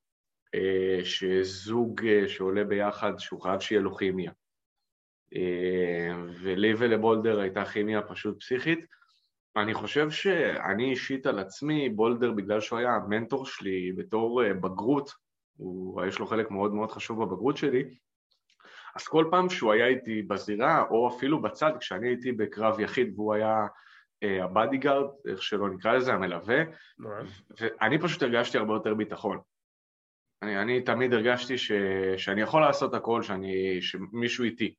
[0.54, 4.32] אה, שזוג שעולה ביחד שהוא חייב שיהיה לו כימיה
[6.42, 8.86] ולי ולבולדר הייתה כימיה פשוט פסיכית.
[9.56, 15.10] אני חושב שאני אישית על עצמי, בולדר בגלל שהוא היה המנטור שלי בתור אה, בגרות,
[15.56, 17.84] הוא, יש לו חלק מאוד מאוד חשוב בבגרות שלי,
[18.96, 23.34] אז כל פעם שהוא היה איתי בזירה, או אפילו בצד, כשאני הייתי בקרב יחיד והוא
[23.34, 23.66] היה
[24.22, 26.62] אה, ה bodyguard, איך שלא נקרא לזה, המלווה,
[27.60, 29.38] ואני פשוט הרגשתי הרבה יותר ביטחון.
[30.42, 31.72] אני, אני תמיד הרגשתי ש,
[32.16, 34.74] שאני יכול לעשות הכל, שאני, שמישהו איתי.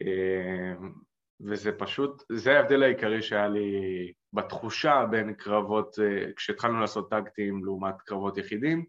[0.00, 0.92] אמ,
[1.40, 8.02] וזה פשוט, זה ההבדל העיקרי שהיה לי בתחושה בין קרבות, אה, כשהתחלנו לעשות טקטים לעומת
[8.02, 8.84] קרבות יחידים,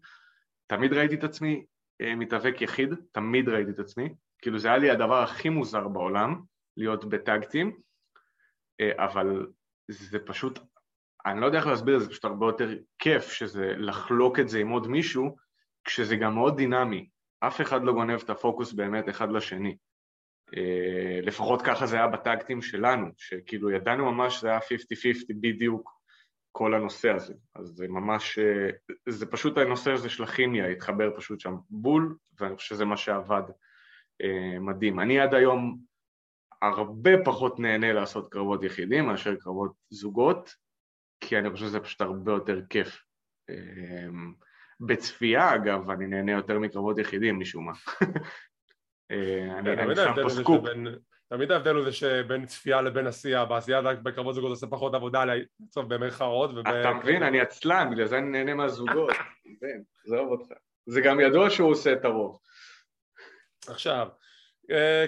[0.66, 1.64] תמיד ראיתי את עצמי
[2.00, 6.42] אה, מתאבק יחיד, תמיד ראיתי את עצמי, כאילו זה היה לי הדבר הכי מוזר בעולם,
[6.76, 7.80] להיות בטקטים,
[8.80, 9.46] אה, אבל
[9.90, 10.58] זה פשוט,
[11.26, 14.58] אני לא יודע איך להסביר את זה, פשוט הרבה יותר כיף שזה לחלוק את זה
[14.58, 15.36] עם עוד מישהו,
[15.84, 17.08] כשזה גם מאוד דינמי,
[17.40, 19.76] אף אחד לא גונב את הפוקוס באמת אחד לשני.
[20.56, 24.62] אה, לפחות ככה זה היה בטקטים שלנו, שכאילו ידענו ממש שזה היה 50-50
[25.40, 25.90] בדיוק
[26.52, 28.70] כל הנושא הזה, אז זה ממש, אה,
[29.08, 33.42] זה פשוט הנושא הזה של הכימיה התחבר פשוט שם בול, ואני חושב שזה מה שעבד
[34.22, 35.00] אה, מדהים.
[35.00, 35.78] אני עד היום
[36.62, 40.54] הרבה פחות נהנה לעשות קרבות יחידים מאשר קרבות זוגות,
[41.20, 43.04] כי אני חושב שזה פשוט הרבה יותר כיף.
[44.80, 47.72] בצפייה אגב, אני נהנה יותר מקרבות יחידים משום מה.
[49.14, 50.64] אה, אני שם פה סקופ.
[51.28, 55.86] תמיד ההבדל הוא זה שבין צפייה לבין עשייה, בעשייה בקרבות זוגות עושה פחות עבודה לצוף
[55.86, 56.50] במרכאות.
[56.60, 59.10] אתה מבין, אני עצלן, בגלל זה אני נהנה מהזוגות.
[60.06, 60.52] עזוב אותך.
[60.86, 62.38] זה גם ידוע שהוא עושה את הרוב.
[63.68, 64.08] עכשיו,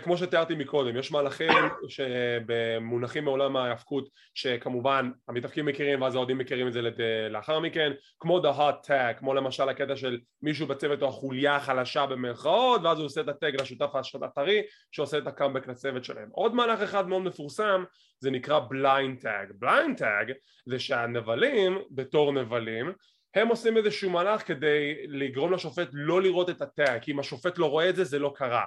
[0.05, 1.53] כמו שתיארתי מקודם, יש מהלכים
[1.89, 6.81] שבמונחים מעולם ההאבקות שכמובן המתאבקים מכירים ואז האוהדים מכירים את זה
[7.31, 12.07] לאחר מכן כמו the hot tag, כמו למשל הקטע של מישהו בצוות או החוליה החלשה
[12.07, 13.91] במרכאות ואז הוא עושה את הטג לשותף
[14.23, 16.29] הטרי שעושה את הקאמבק לצוות שלהם.
[16.33, 17.85] עוד מהלך אחד מאוד מפורסם
[18.21, 19.65] זה נקרא blind tag.
[19.65, 20.33] blind tag
[20.67, 22.93] זה שהנבלים בתור נבלים
[23.35, 27.71] הם עושים איזשהו מהלך כדי לגרום לשופט לא לראות את הטאג כי אם השופט לא
[27.71, 28.65] רואה את זה זה לא קרה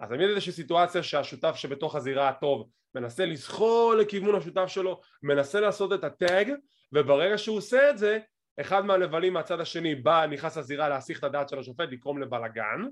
[0.00, 5.92] אז תמיד איזושהי סיטואציה שהשותף שבתוך הזירה הטוב מנסה לזחול לכיוון השותף שלו, מנסה לעשות
[5.92, 6.52] את הטאג
[6.92, 8.18] וברגע שהוא עושה את זה
[8.60, 12.82] אחד מהלבלים מהצד השני בא, נכנס לזירה להסיח את הדעת של השופט, לקרום לבלאגן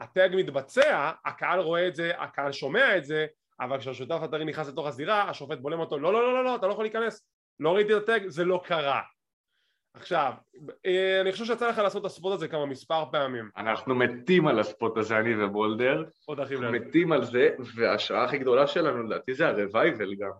[0.00, 3.26] הטאג מתבצע, הקהל רואה את זה, הקהל שומע את זה
[3.60, 6.66] אבל כשהשותף הטרי נכנס לתוך הזירה השופט בולם אותו לא לא לא לא, לא אתה
[6.66, 7.26] לא יכול להיכנס
[7.60, 9.02] לא ראיתי את ה tag, זה לא קרה
[9.94, 10.32] עכשיו,
[10.86, 13.50] אה, אני חושב שיצא לך לעשות את ה spot הזה כמה מספר פעמים.
[13.56, 16.04] אנחנו מתים על ה spot הזה, אני ובולדר.
[16.24, 20.30] עוד הכי מתים על זה, וההשראה הכי גדולה שלנו, לדעתי, זה ה Revival גם.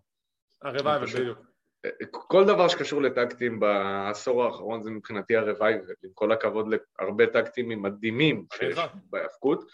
[0.63, 1.39] ה Revival, בדיוק.
[1.85, 7.27] אה, כל דבר שקשור לטקטים בעשור האחרון זה מבחינתי ה Revival, עם כל הכבוד להרבה
[7.27, 8.79] טקטים מדהימים שיש
[9.11, 9.65] בהאבקות,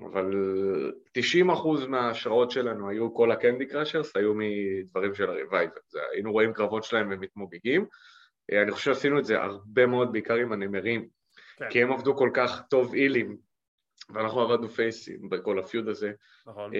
[0.00, 0.30] אבל
[1.18, 5.78] 90% מההשראות שלנו היו, כל ה Candy Crushers היו מדברים של ה Revival,
[6.12, 7.86] היינו רואים קרבות שלהם ומתמוגגים.
[8.52, 11.08] אה, אני חושב שעשינו את זה הרבה מאוד, בעיקר עם הנמרים,
[11.56, 11.70] כן.
[11.70, 13.36] כי הם עבדו כל כך טוב הילים,
[14.10, 16.12] ואנחנו עבדנו פייסים בכל ה feud הזה.
[16.46, 16.70] נכון.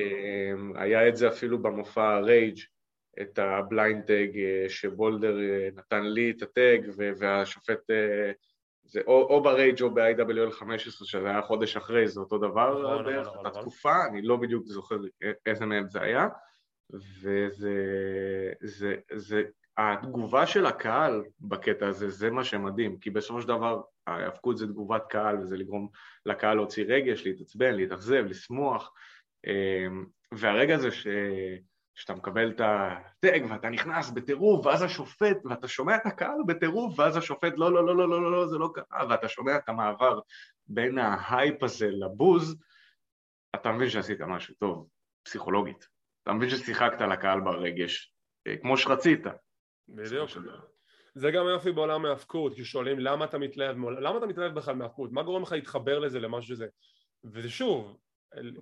[0.74, 2.58] היה את זה אפילו במופע רייג',
[3.22, 4.28] את ה blind tag
[4.68, 5.36] שבולדר
[5.74, 7.90] נתן לי את ה tag והשופט
[8.84, 13.04] זה או, או ברייג' או ב-IWL 15 שזה היה חודש אחרי, זה אותו דבר נכון,
[13.04, 13.60] בערך, נכון, נכון.
[13.62, 14.96] תקופה, אני לא בדיוק זוכר
[15.46, 16.28] איזה מהם זה היה,
[16.90, 17.48] וזה,
[18.60, 19.42] זה, זה,
[19.78, 25.02] התגובה של הקהל בקטע הזה, זה מה שמדהים, כי בסופו של דבר ההאבקות זה תגובת
[25.08, 25.88] קהל וזה לגרום
[26.26, 28.92] לקהל להוציא רגש, להתעצבן, להתאכזב, לשמוח,
[29.46, 31.06] אמ, והרגע הזה ש...
[31.94, 37.16] שאתה מקבל את הטג ואתה נכנס בטירוף ואז השופט, ואתה שומע את הקהל בטירוף ואז
[37.16, 40.20] השופט לא, לא, לא, לא, לא, לא, לא, זה לא קרה, ואתה שומע את המעבר
[40.66, 42.56] בין ההייפ הזה לבוז,
[43.54, 44.88] אתה מבין שעשית משהו טוב,
[45.22, 45.88] פסיכולוגית.
[46.22, 48.12] אתה מבין ששיחקת לקהל ברגש,
[48.46, 49.26] אה, כמו שרצית.
[49.88, 50.30] בדיוק.
[51.14, 55.12] זה גם יופי בעולם ההאבקות, כי שואלים למה אתה מתלהב, למה אתה מתלהב בכלל מהאבקות,
[55.12, 56.66] מה גורם לך להתחבר לזה, למשהו שזה,
[57.24, 57.96] ושוב,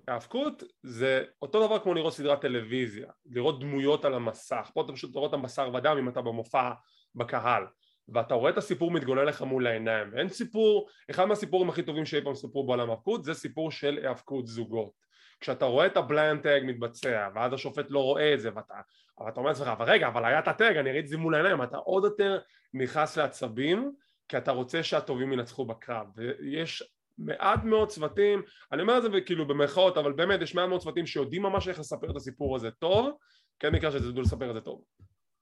[0.07, 5.15] האבקות זה אותו דבר כמו לראות סדרת טלוויזיה, לראות דמויות על המסך, פה אתה פשוט
[5.15, 6.71] רואה אותם בשר ודם אם אתה במופע
[7.15, 7.63] בקהל.
[8.07, 10.09] ואתה רואה את הסיפור מתגולל לך מול העיניים.
[10.11, 14.47] ואין סיפור, אחד מהסיפורים הכי טובים שאי פעם סיפרו בעולם האבקות זה סיפור של האבקות
[14.47, 14.91] זוגות.
[15.39, 18.73] כשאתה רואה את ה blind tag מתבצע ואז השופט לא רואה את זה ואתה,
[19.19, 21.35] ואתה אומר לעצמך אבל רגע אבל היה את ה tag אני ראיתי את זה מול
[21.35, 22.39] העיניים אתה עוד יותר
[22.73, 23.91] נכנס לעצבים
[24.27, 26.83] כי אתה רוצה שהטובים ינצחו בקרב ויש
[27.17, 31.05] מעט מאוד צוותים, אני אומר את זה כאילו במרכאות, אבל באמת יש מעט מאוד צוותים
[31.05, 33.17] שיודעים ממש איך לספר את הסיפור הזה טוב,
[33.59, 34.83] כן מקרה שזה ידעו לספר את זה טוב.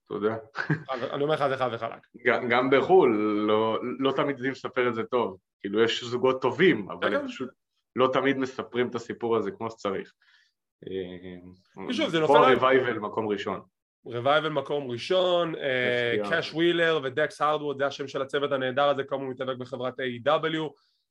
[0.08, 0.36] תודה.
[1.14, 2.08] אני אומר לך זה חד וחלק.
[2.26, 3.16] גם בחו"ל,
[3.48, 5.38] לא, לא תמיד יודעים לספר את זה טוב.
[5.60, 7.50] כאילו יש זוגות טובים, אבל הם פשוט
[7.96, 10.14] לא תמיד מספרים את הסיפור הזה כמו שצריך.
[11.90, 12.34] ושוב, זה נופל...
[12.34, 13.62] פה Revival מקום ראשון.
[14.06, 15.54] Revival מקום ראשון,
[16.30, 20.70] קאש ווילר ודקס הרדווד, זה השם של הצוות הנהדר הזה, כמה הוא מתאבק בחברת AEW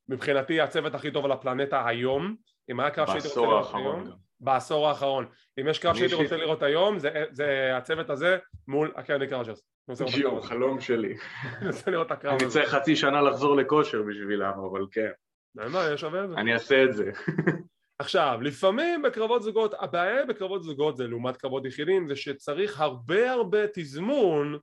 [0.09, 2.35] מבחינתי הצוות הכי טוב על הפלנטה היום
[2.71, 4.03] אם היה קרב שהייתי רוצה לראות היום
[4.39, 5.25] בעשור האחרון.
[5.61, 9.61] אם יש קרב שהייתי רוצה לראות היום זה, זה הצוות הזה מול הקרדיק קראג'רס
[10.05, 11.17] ג'יו, חלום שלי.
[12.27, 15.11] אני צריך חצי שנה לחזור לכושר בשבילם אבל כן.
[16.37, 17.11] אני אעשה את זה
[18.01, 23.67] עכשיו, לפעמים בקרבות זוגות, הבעיה בקרבות זוגות זה לעומת קרבות יחידים זה שצריך הרבה הרבה
[23.73, 24.57] תזמון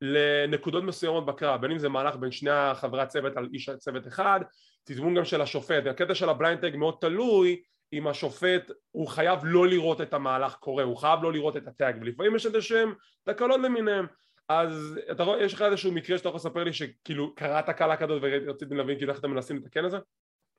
[0.00, 4.40] לנקודות מסוימות בקרב, בין אם זה מהלך בין שני חברי הצוות על איש הצוות אחד,
[4.84, 9.66] תזמון גם של השופט, הקטע של ה blind מאוד תלוי אם השופט הוא חייב לא
[9.66, 12.94] לראות את המהלך קורה, הוא חייב לא לראות את ה tag, ולפעמים יש איזה שהם
[13.24, 14.06] תקלות למיניהם,
[14.48, 18.22] אז אתה רואה, יש לך איזשהו מקרה שאתה יכול לספר לי שכאילו קרתה תקלה כזאת
[18.22, 19.98] ורציתי להבין כאילו איך אתם מנסים לתקן את זה?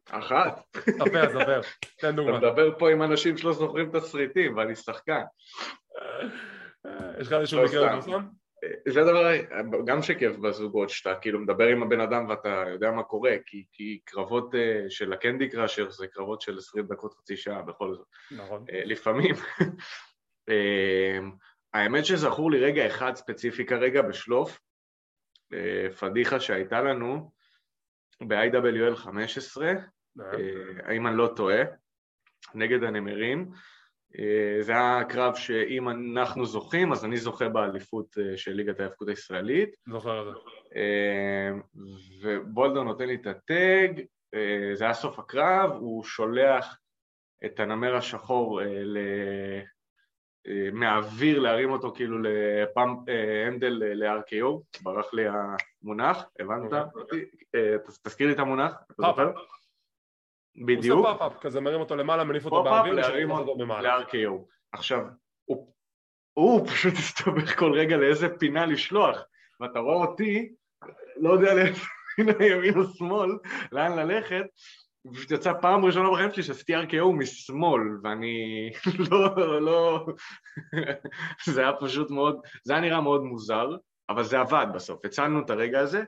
[0.09, 0.61] אחת.
[0.77, 1.61] ספר, ספר,
[1.99, 2.37] תן דוגמא.
[2.37, 5.21] אתה מדבר פה עם אנשים שלא זוכרים תסריטים ואני שחקן.
[7.19, 8.41] יש לך איזשהו לא מקרה בפרסום?
[8.87, 9.31] זה הדבר
[9.85, 13.99] גם שכיף בזוגות, שאתה כאילו מדבר עם הבן אדם ואתה יודע מה קורה, כי, כי
[14.05, 18.07] קרבות uh, של הקנדי קראשר זה קרבות של עשרים דקות, חצי שעה, בכל זאת.
[18.31, 18.65] נכון.
[18.69, 19.35] Uh, לפעמים.
[20.49, 21.23] uh,
[21.73, 24.59] האמת שזכור לי רגע אחד ספציפי כרגע בשלוף,
[25.53, 27.31] uh, פדיחה שהייתה לנו
[28.27, 29.73] ב-IWL 15,
[30.19, 30.21] uh,
[30.83, 31.61] האם אני לא טועה,
[32.55, 33.51] נגד הנמרים,
[34.19, 39.07] אה, זה היה קרב שאם אנחנו זוכים, אז אני זוכה באליפות אה, של ליגת ההאבקות
[39.07, 39.69] הישראלית.
[39.89, 40.39] זוכר את זה.
[40.75, 41.51] אה,
[42.21, 43.87] ובולדר נותן לי את ה tag,
[44.73, 46.77] זה היה סוף הקרב, הוא שולח
[47.45, 48.61] את הנמר השחור.
[50.73, 52.99] מהאוויר להרים אותו כאילו ל pump
[53.47, 56.73] handle ל-RKO, ברח לי המונח, הבנת?
[56.95, 57.25] אוקיי.
[58.03, 59.31] תזכיר לי את המונח, אתה זוכר?
[60.65, 60.97] בדיוק.
[60.97, 64.31] הוא עושה pop-up, כזה מרים אותו למעלה, מניף אותו באוויר, להרים אותו ל-RKO.
[64.71, 65.05] עכשיו,
[66.33, 69.23] הוא פשוט הסתבך כל רגע לאיזה פינה לשלוח,
[69.59, 70.53] ואתה רואה אותי,
[71.17, 71.79] לא יודע לאיזה
[72.15, 73.29] פינה ימין או שמאל,
[73.71, 74.45] לאן ללכת,
[75.05, 78.69] ופשוט יצא פעם ראשונה בחיים שלי שעשיתי RKO משמאל, ואני
[79.11, 80.05] לא, לא,
[81.53, 83.69] זה היה פשוט מאוד, זה היה נראה מאוד מוזר,
[84.09, 86.03] אבל זה עבד בסוף, הצלנו את הרגע הזה,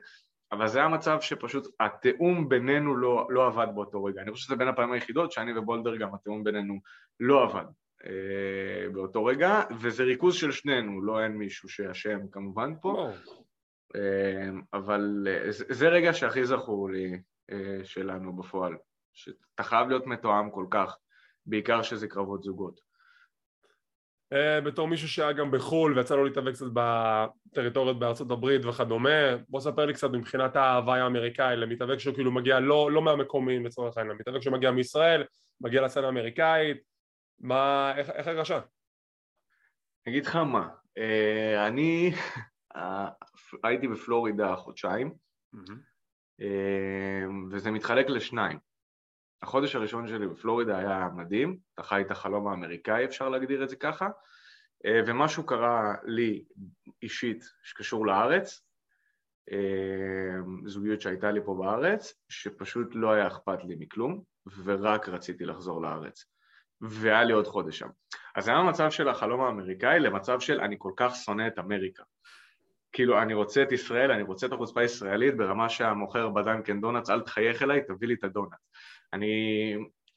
[0.52, 4.22] אבל זה היה מצב שפשוט התיאום בינינו לא, לא עבד באותו רגע.
[4.22, 6.80] אני חושב שזה בין הפעמים היחידות שאני ובולדר גם התיאום בינינו
[7.20, 7.64] לא עבד
[8.06, 13.10] אה, באותו רגע, וזה ריכוז של שנינו, לא אין מישהו שאשם כמובן פה,
[13.96, 17.20] אה, אבל אה, זה, זה רגע שהכי זכור לי
[17.84, 18.76] שלנו בפועל,
[19.12, 20.96] שאתה חייב להיות מתואם כל כך,
[21.46, 22.80] בעיקר שזה קרבות זוגות.
[24.32, 29.60] אה, בתור מישהו שהיה גם בחו"ל ויצא לו להתאבק קצת בטריטוריות בארצות הברית וכדומה בוא
[29.60, 34.16] ספר לי קצת מבחינת ההוואי האמריקאי למתאבק שהוא כאילו מגיע לא, לא מהמקומים לצורך העניין,
[34.16, 35.24] מתאבק שמגיע מישראל,
[35.60, 36.82] מגיע לסצנה האמריקאית
[37.40, 38.60] מה, איך, איך הרגשה?
[40.06, 42.12] אני אגיד לך מה, אה, אני
[42.76, 43.08] אה,
[43.64, 45.14] הייתי בפלורידה חודשיים
[47.50, 48.58] וזה מתחלק לשניים
[49.44, 53.76] החודש הראשון שלי בפלורידה היה מדהים, אתה חי את החלום האמריקאי, אפשר להגדיר את זה
[53.76, 54.08] ככה,
[54.86, 56.44] אה, ומשהו קרה לי
[57.02, 58.62] אישית שקשור לארץ,
[59.52, 64.22] אה, זוגיות שהייתה לי פה בארץ, שפשוט לא היה אכפת לי מכלום,
[64.64, 66.24] ורק רציתי לחזור לארץ.
[66.80, 67.88] והיה לי עוד חודש שם.
[68.36, 72.02] אז היה מצב של החלום האמריקאי למצב של אני כל כך שונא את אמריקה.
[72.94, 77.20] כאילו, אני רוצה את ישראל, אני רוצה את החוצפה הישראלית ברמה שהמוכר בדנקן דונלדס, אל
[77.20, 78.58] תחייך אליי, תביא לי את הדונלדס.
[79.12, 79.34] אני...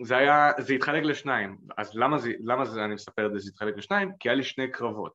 [0.04, 1.58] זה היה, זה התחלק לשניים.
[1.78, 4.12] אז למה זה, למה זה, אני מספר את זה, זה התחלק לשניים?
[4.20, 5.14] כי היה לי שני קרבות.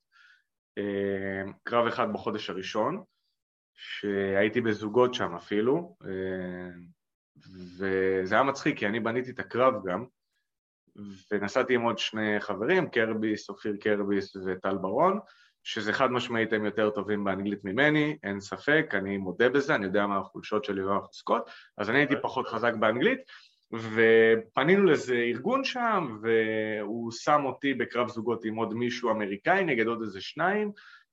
[0.78, 3.04] אה, קרב אחד בחודש הראשון,
[3.74, 6.70] שהייתי בזוגות שם אפילו, אה,
[7.78, 10.04] וזה היה מצחיק, כי אני בניתי את הקרב גם,
[11.32, 15.18] ונסעתי עם עוד שני חברים, קרביס, אופיר קרביס וטל ברון,
[15.64, 20.06] שזה חד משמעית הם יותר טובים באנגלית ממני, אין ספק, אני מודה בזה, אני יודע
[20.06, 23.18] מה החולשות שלי ומה החוזקות, אז אני הייתי פחות חזק באנגלית,
[23.72, 30.02] ופנינו לאיזה ארגון שם, והוא שם אותי בקרב זוגות עם עוד מישהו אמריקאי נגד עוד
[30.02, 30.72] איזה שניים,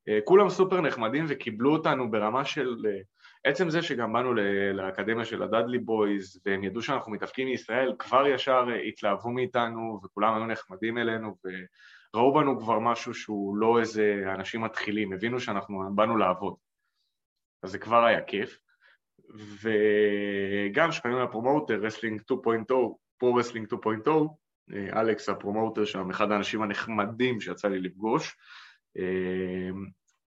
[0.10, 2.76] אה, כולם סופר נחמדים וקיבלו אותנו ברמה של...
[2.88, 3.00] אה,
[3.44, 4.34] עצם זה שגם באנו
[4.74, 10.36] לאקדמיה של ה Dudley Boyz והם ידעו שאנחנו מתאבקים מישראל, כבר ישר התלהבו מאיתנו וכולם
[10.36, 11.36] היו נחמדים אלינו
[12.16, 16.56] וראו בנו כבר משהו שהוא לא איזה אנשים מתחילים, הבינו שאנחנו באנו לעבוד.
[17.64, 18.60] אז זה כבר היה כיף.
[19.62, 22.74] וגם כשפנינו ל promoter, Wrestling 2.0,
[23.18, 24.10] Pro Wrestling 2.0,
[24.94, 28.38] אלכס ה promoter שם, אחד האנשים הנחמדים שיצא לי לפגוש,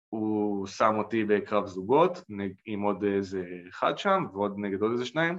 [0.10, 2.24] הוא שם אותי בקרב זוגות
[2.66, 5.38] עם עוד איזה אחד שם ועוד נגד עוד איזה שניים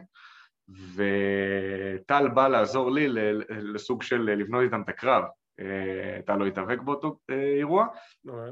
[0.69, 3.07] וטל בא לעזור לי
[3.49, 5.25] לסוג של לבנות איתם את הקרב.
[5.61, 7.87] אה, טל לא התאבק באותו אה, אירוע
[8.29, 8.51] אוקיי.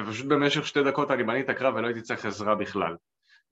[0.00, 2.96] ופשוט במשך שתי דקות אני בניתי את הקרב ולא הייתי צריך עזרה בכלל.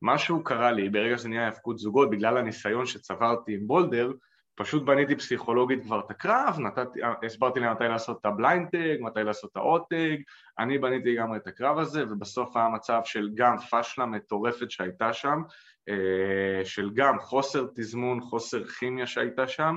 [0.03, 4.13] משהו קרה לי ברגע שזה נהיה הפקות זוגות בגלל הניסיון שצברתי עם בולדר
[4.61, 8.97] פשוט בניתי פסיכולוגית כבר את הקרב, נתתי, הסברתי להם מתי לעשות את ה blind tag,
[9.01, 10.17] מתי לעשות את ה hot tag,
[10.59, 15.43] אני בניתי לגמרי את הקרב הזה, ובסוף היה מצב של גם פשלה מטורפת שהייתה שם,
[15.89, 19.77] אה, של גם חוסר תזמון, חוסר כימיה שהייתה שם,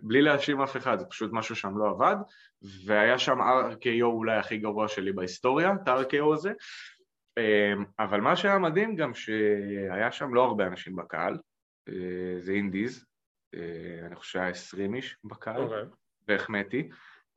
[0.00, 2.16] בלי להאשים אף אחד, זה פשוט משהו שם לא עבד,
[2.84, 6.52] והיה שם RKO אולי הכי גרוע שלי בהיסטוריה, את ה-RKO הזה,
[7.38, 11.38] אה, אבל מה שהיה מדהים גם שהיה שם לא הרבה אנשים בקהל,
[11.88, 13.06] אה, זה indies,
[13.54, 15.64] אה, אני חושב שהיה עשרים איש בקהל, okay.
[15.64, 15.84] אוקיי.
[16.28, 16.88] והחמאתי,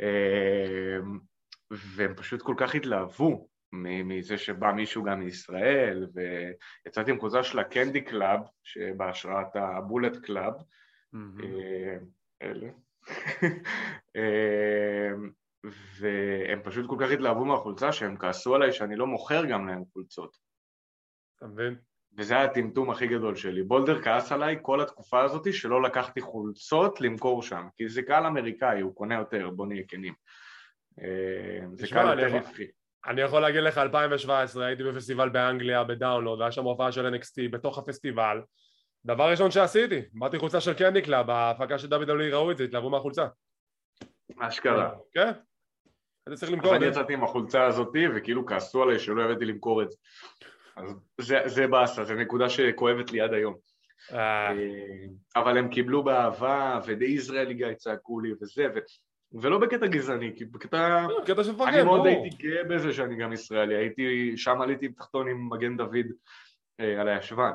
[0.02, 1.00] אה,
[1.72, 7.66] והם פשוט כל כך התלהבו מזה שבא מישהו גם מישראל, ויצאתי עם קבוצה של ה
[7.66, 10.54] Candy Club, שבהשראת ה Bullet Club,
[11.15, 11.98] אה,
[12.41, 12.69] אלה,
[15.99, 20.38] והם פשוט כל כך התלהבו מהחולצה שהם כעסו עליי שאני לא מוכר גם להם חולצות.
[21.38, 21.75] אתה מבין?
[22.17, 23.63] וזה היה הטמטום הכי גדול שלי.
[23.63, 28.82] בולדר כעס עליי כל התקופה הזאת שלא לקחתי חולצות למכור שם, כי זה קהל אמריקאי,
[28.82, 30.13] הוא קונה יותר, בוא נהיה כנים.
[31.02, 32.67] אה, זה קהל יותר רווחי.
[33.06, 37.52] אני יכול להגיד לך, 2017 הייתי בפסטיבל באנגליה ב Download, והיה שם הופעה של NXT
[37.52, 38.41] בתוך הפסטיבל.
[39.05, 42.63] דבר ראשון שעשיתי, באתי חולצה של Candy Club, בהפקה של דוד אולי ראו את זה,
[42.63, 43.27] התלהבו מהחולצה.
[44.39, 44.91] אשכרה.
[45.13, 45.31] כן.
[46.27, 46.88] הייתי צריך למכור את זה.
[46.88, 49.97] אז אני יצאתי עם החולצה הזאתי, וכאילו כעסו עליי שלא הבאתי למכור את זה.
[50.75, 53.55] אז זה, זה באסה, זו נקודה שכואבת לי עד היום.
[54.13, 54.51] אה.
[54.51, 54.55] אה,
[55.35, 58.79] אבל הם קיבלו באהבה, ו"די ישראלי גיא" צעקו לי וזה, ו...
[59.41, 61.07] ולא בקטע גזעני, כי בקטע...
[61.09, 64.85] לא, קטע של מפרגן, אני מאוד הייתי גאה בזה שאני גם ישראלי, הייתי, שם עליתי
[64.85, 66.05] עם תחתון עם מגן דוד
[66.79, 67.51] אה, על הישבן,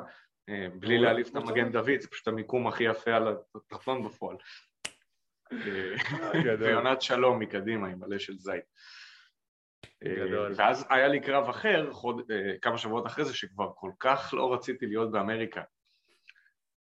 [0.74, 4.36] בלי להעליב את המגן דוד, זה פשוט המיקום הכי יפה על התחתון בפועל.
[5.52, 8.64] אה, ויונת שלום מקדימה עם מלא של זית.
[10.56, 14.54] ואז היה לי קרב אחר, חוד, אה, כמה שבועות אחרי זה, שכבר כל כך לא
[14.54, 15.62] רציתי להיות באמריקה.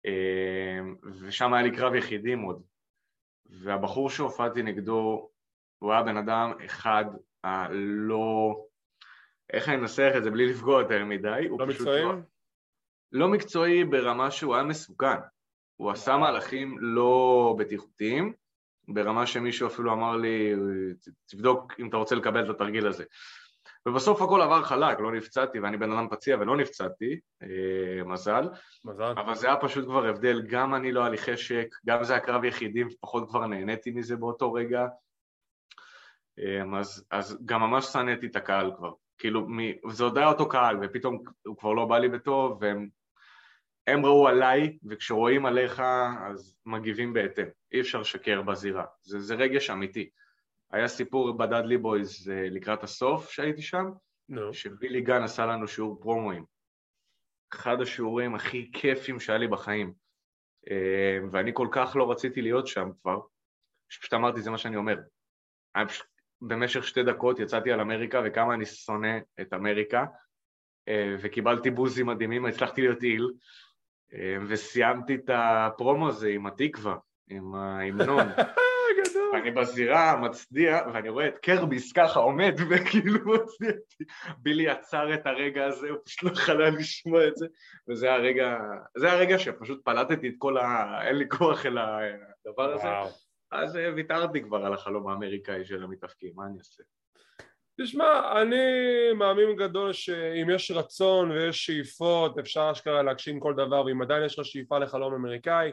[0.06, 0.80] אה,
[1.22, 2.64] ושם היה לי קרב יחידים עוד.
[3.46, 5.30] והבחור שהופעתי נגדו,
[5.80, 7.06] הוא היה בן אדם אחד
[7.44, 8.66] הלא...
[9.54, 11.48] איך אני אנסח את זה בלי לפגוע יותר מדי?
[11.50, 12.04] לא מקצועי?
[13.12, 15.18] לא, מקצועי ברמה שהוא היה מסוכן.
[15.76, 18.34] הוא עשה מהלכים לא בטיחותיים,
[18.88, 20.54] ברמה שמישהו אפילו אמר לי,
[21.26, 23.04] תבדוק אם אתה רוצה לקבל את התרגיל הזה.
[23.88, 28.50] ובסוף הכל עבר חלק, לא נפצעתי, ואני בן אדם פציע ולא נפצעתי, אה, מזל.
[28.86, 29.14] מזל.
[29.18, 32.22] אבל זה היה פשוט כבר הבדל, גם אני לא היה לי חשק, גם זה היה
[32.22, 34.88] קרב יחידים, ופחות כבר נהניתי מזה באותו רגע.
[36.40, 38.92] אה, אז, אז גם ממש שנאתי את הקהל כבר.
[39.18, 39.60] כאילו, מ...
[39.92, 42.90] זה עוד היה אותו קהל, ופתאום הוא כבר לא בא לי בטוב, והם
[43.88, 45.80] הם ראו עליי, וכשרואים עליך
[46.30, 47.46] אז מגיבים בהתאם.
[47.74, 48.86] אי אפשר לשקר בזירה.
[49.02, 50.10] זה, זה רגש אמיתי.
[50.72, 53.86] היה סיפור בדאדלי בויז אה, לקראת הסוף שהייתי שם,
[54.32, 54.54] no.
[54.54, 56.46] שבילי גן עשה לנו שיעור פרומואים.
[57.54, 59.94] אחד השיעורים הכי כיפים שהיה לי בחיים.
[60.72, 63.20] אה, ואני כל כך לא רציתי להיות שם כבר,
[63.90, 64.98] שפשוט אמרתי, זה מה שאני אומר.
[66.42, 70.06] במשך שתי דקות יצאתי על אמריקה וכמה אני שונא את אמריקה,
[70.88, 73.32] אה, וקיבלתי בוזים מדהימים, הצלחתי להיות איל,
[74.48, 76.96] וסיימתי את הפרומו הזה עם התקווה,
[77.30, 78.28] עם ההמנון.
[79.34, 84.04] ואני בזירה מצדיע, ואני רואה את קרביס ככה עומד וכאילו מצדיע אותי.
[84.38, 87.48] בילי עצר את הרגע הזה, הוא פשוט לא חלה לשמוע את זה,
[87.90, 88.58] וזה הרגע,
[88.98, 91.00] זה הרגע שפשוט פלטתי את כל ה...
[91.08, 92.88] אין לי כוח אל הדבר הזה.
[92.88, 93.10] וואו.
[93.52, 96.84] אז אה, ויתרתי כבר על החלום האמריקאי של המתאפקים, מה אני אעשה?
[97.84, 98.58] תשמע, אני
[99.16, 104.40] מאמין גדול שאם יש רצון ויש שאיפות, אפשר אשכרה להגשים כל דבר, ואם עדיין יש
[104.40, 105.72] לך שאיפה לחלום אמריקאי,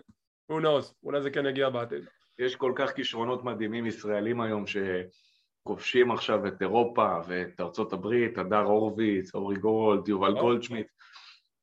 [0.53, 2.05] who knows, אולי זה כן יגיע בעתיד.
[2.39, 8.63] יש כל כך כישרונות מדהימים ישראלים היום שכובשים עכשיו את אירופה ואת ארצות הברית, הדר
[8.63, 10.43] הורוביץ, אורי גולד, יובל אוקיי.
[10.43, 10.87] גולדשמיט.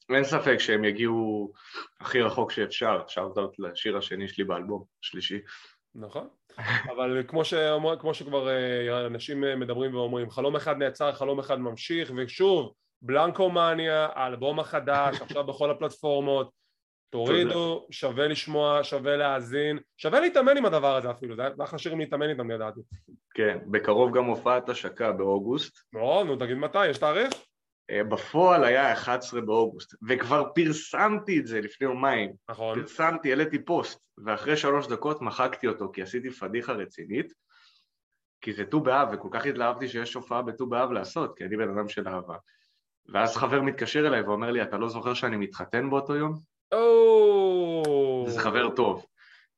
[0.10, 1.52] אין ספק שהם יגיעו
[2.00, 5.40] הכי רחוק שאפשר, שאלת לשיר השני שלי באלבום, שלישי.
[5.96, 6.28] נכון,
[6.92, 11.60] אבל כמו, שאומר, כמו שכבר אה, אנשים אה, מדברים ואומרים, חלום אחד נעצר, חלום אחד
[11.60, 16.50] ממשיך, ושוב, בלנקומניה, האלבום החדש, עכשיו בכל הפלטפורמות,
[17.10, 22.30] תורידו, שווה לשמוע, שווה להאזין, שווה להתאמן עם הדבר הזה אפילו, זה אחלה שירים להתאמן
[22.30, 22.80] איתם לדעתי.
[23.34, 25.78] כן, בקרוב גם הופעת השקה באוגוסט.
[25.94, 27.34] מאוד, נו תגיד מתי, יש תאריך?
[27.92, 32.32] אה, בפועל היה 11 באוגוסט, וכבר פרסמתי את זה לפני יומיים.
[32.50, 32.82] נכון.
[32.82, 37.34] פרסמתי, העליתי פוסט, ואחרי שלוש דקות מחקתי אותו, כי עשיתי פדיחה רצינית,
[38.42, 41.78] כי זה ט"ו באב, וכל כך התלהבתי שיש הופעה בט"ו באב לעשות, כי אני בן
[41.78, 42.36] אדם של אהבה.
[43.14, 46.34] ואז חבר מתקשר אליי ואומר לי, אתה לא זוכר שאני מתחתן באותו יום?
[46.72, 48.26] או...
[48.28, 49.06] זה חבר טוב.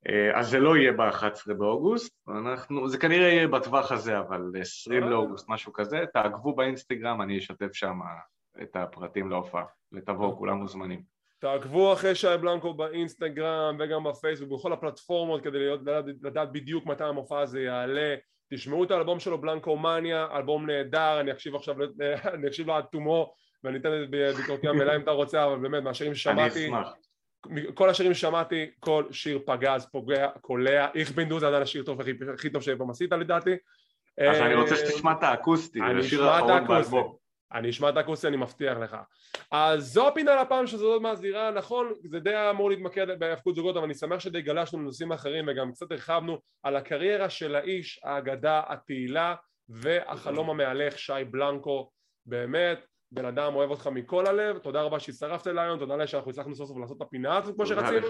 [0.10, 5.04] אה, אז זה לא יהיה ב-11 באוגוסט, אנחנו, זה כנראה יהיה בטווח הזה, אבל 20
[5.04, 5.10] אה.
[5.10, 8.00] לאוגוסט, משהו כזה, תעקבו באינסטגרם, אני אשתף שם
[8.62, 10.36] את הפרטים להופעה, ותבואו, אה.
[10.36, 11.02] כולם מוזמנים.
[11.40, 17.04] תעקבו אחרי שי בלנקו באינסטגרם וגם בפייסבוק, בכל הפלטפורמות, כדי להיות, לדעת, לדעת בדיוק מתי
[17.04, 18.16] המופע הזה יעלה.
[18.54, 21.76] תשמעו את האלבום שלו, בלנקו מניה, אלבום נהדר, אני אקשיב עכשיו,
[22.34, 23.34] אני אקשיב לו עד תומו,
[23.64, 26.60] ואני אתן את ביקורתי המלאה אם אתה רוצה, אבל באמת, מהשירים ששמעתי...
[26.60, 26.94] אני אשמח.
[27.74, 32.02] כל השירים ששמעתי, כל שיר פגז, פוגע, קולע, איך בן זה עדיין השיר טוב
[32.34, 33.56] הכי טוב שאי פעם עשית לדעתי.
[34.18, 37.16] אז אני רוצה שתשמע את האקוסטי, זה השיר האחרון באלבום.
[37.54, 38.98] אני אשמע את האקוסטי, אני מבטיח לך.
[39.52, 43.86] אז זו הפינה לפעם שזאת עוד מהזירה, נכון, זה די אמור להתמקד בהפקות זוגות, אבל
[43.86, 49.36] אני שמח שדי גלשנו לנושאים אחרים וגם קצת הרחבנו על הקריירה של האיש, האגדה, התהילה
[49.70, 51.92] והחלום המהלך, שי בלנקו,
[52.26, 56.32] באמת, בן אדם אוהב אותך מכל הלב, תודה רבה שהצטרפת אליי היום, תודה רבה שאנחנו
[56.32, 58.08] הצלחנו סוף סוף לעשות את הפינה הזאת כמו שרצינו.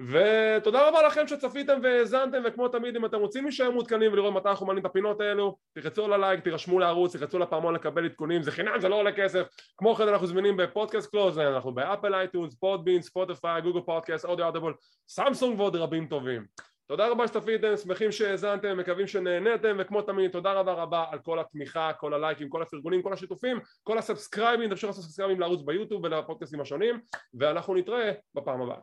[0.00, 4.66] ותודה רבה לכם שצפיתם והאזנתם וכמו תמיד אם אתם רוצים להישאר מעודכנים ולראות מתי אנחנו
[4.66, 8.80] מעלים את הפינות האלו תלחצו על הלייק, תירשמו לערוץ, תלחצו לפעמון לקבל עדכונים, זה חינם,
[8.80, 9.46] זה לא עולה כסף.
[9.76, 14.46] כמו כן אנחנו זמינים בפודקאסט קלוז, אנחנו ב Apple iTunes, Podbean, Spotify, Google Podcast, אודיו
[14.46, 14.74] Audible,
[15.08, 16.44] סמסונג ועוד רבים טובים
[16.88, 21.92] תודה רבה שצפיתם, שמחים שהאזנתם, מקווים שנהנתם וכמו תמיד תודה רבה רבה על כל התמיכה,
[21.92, 27.00] כל הלייקים, כל הפרגונים, כל השיתופים, כל הסאבסקרייבים, תמשיכו לעשות סאבסקרייבים לערוץ ביוטיוב ולפודקאסטים השונים
[27.34, 28.78] ואנחנו נתראה בפעם הבאה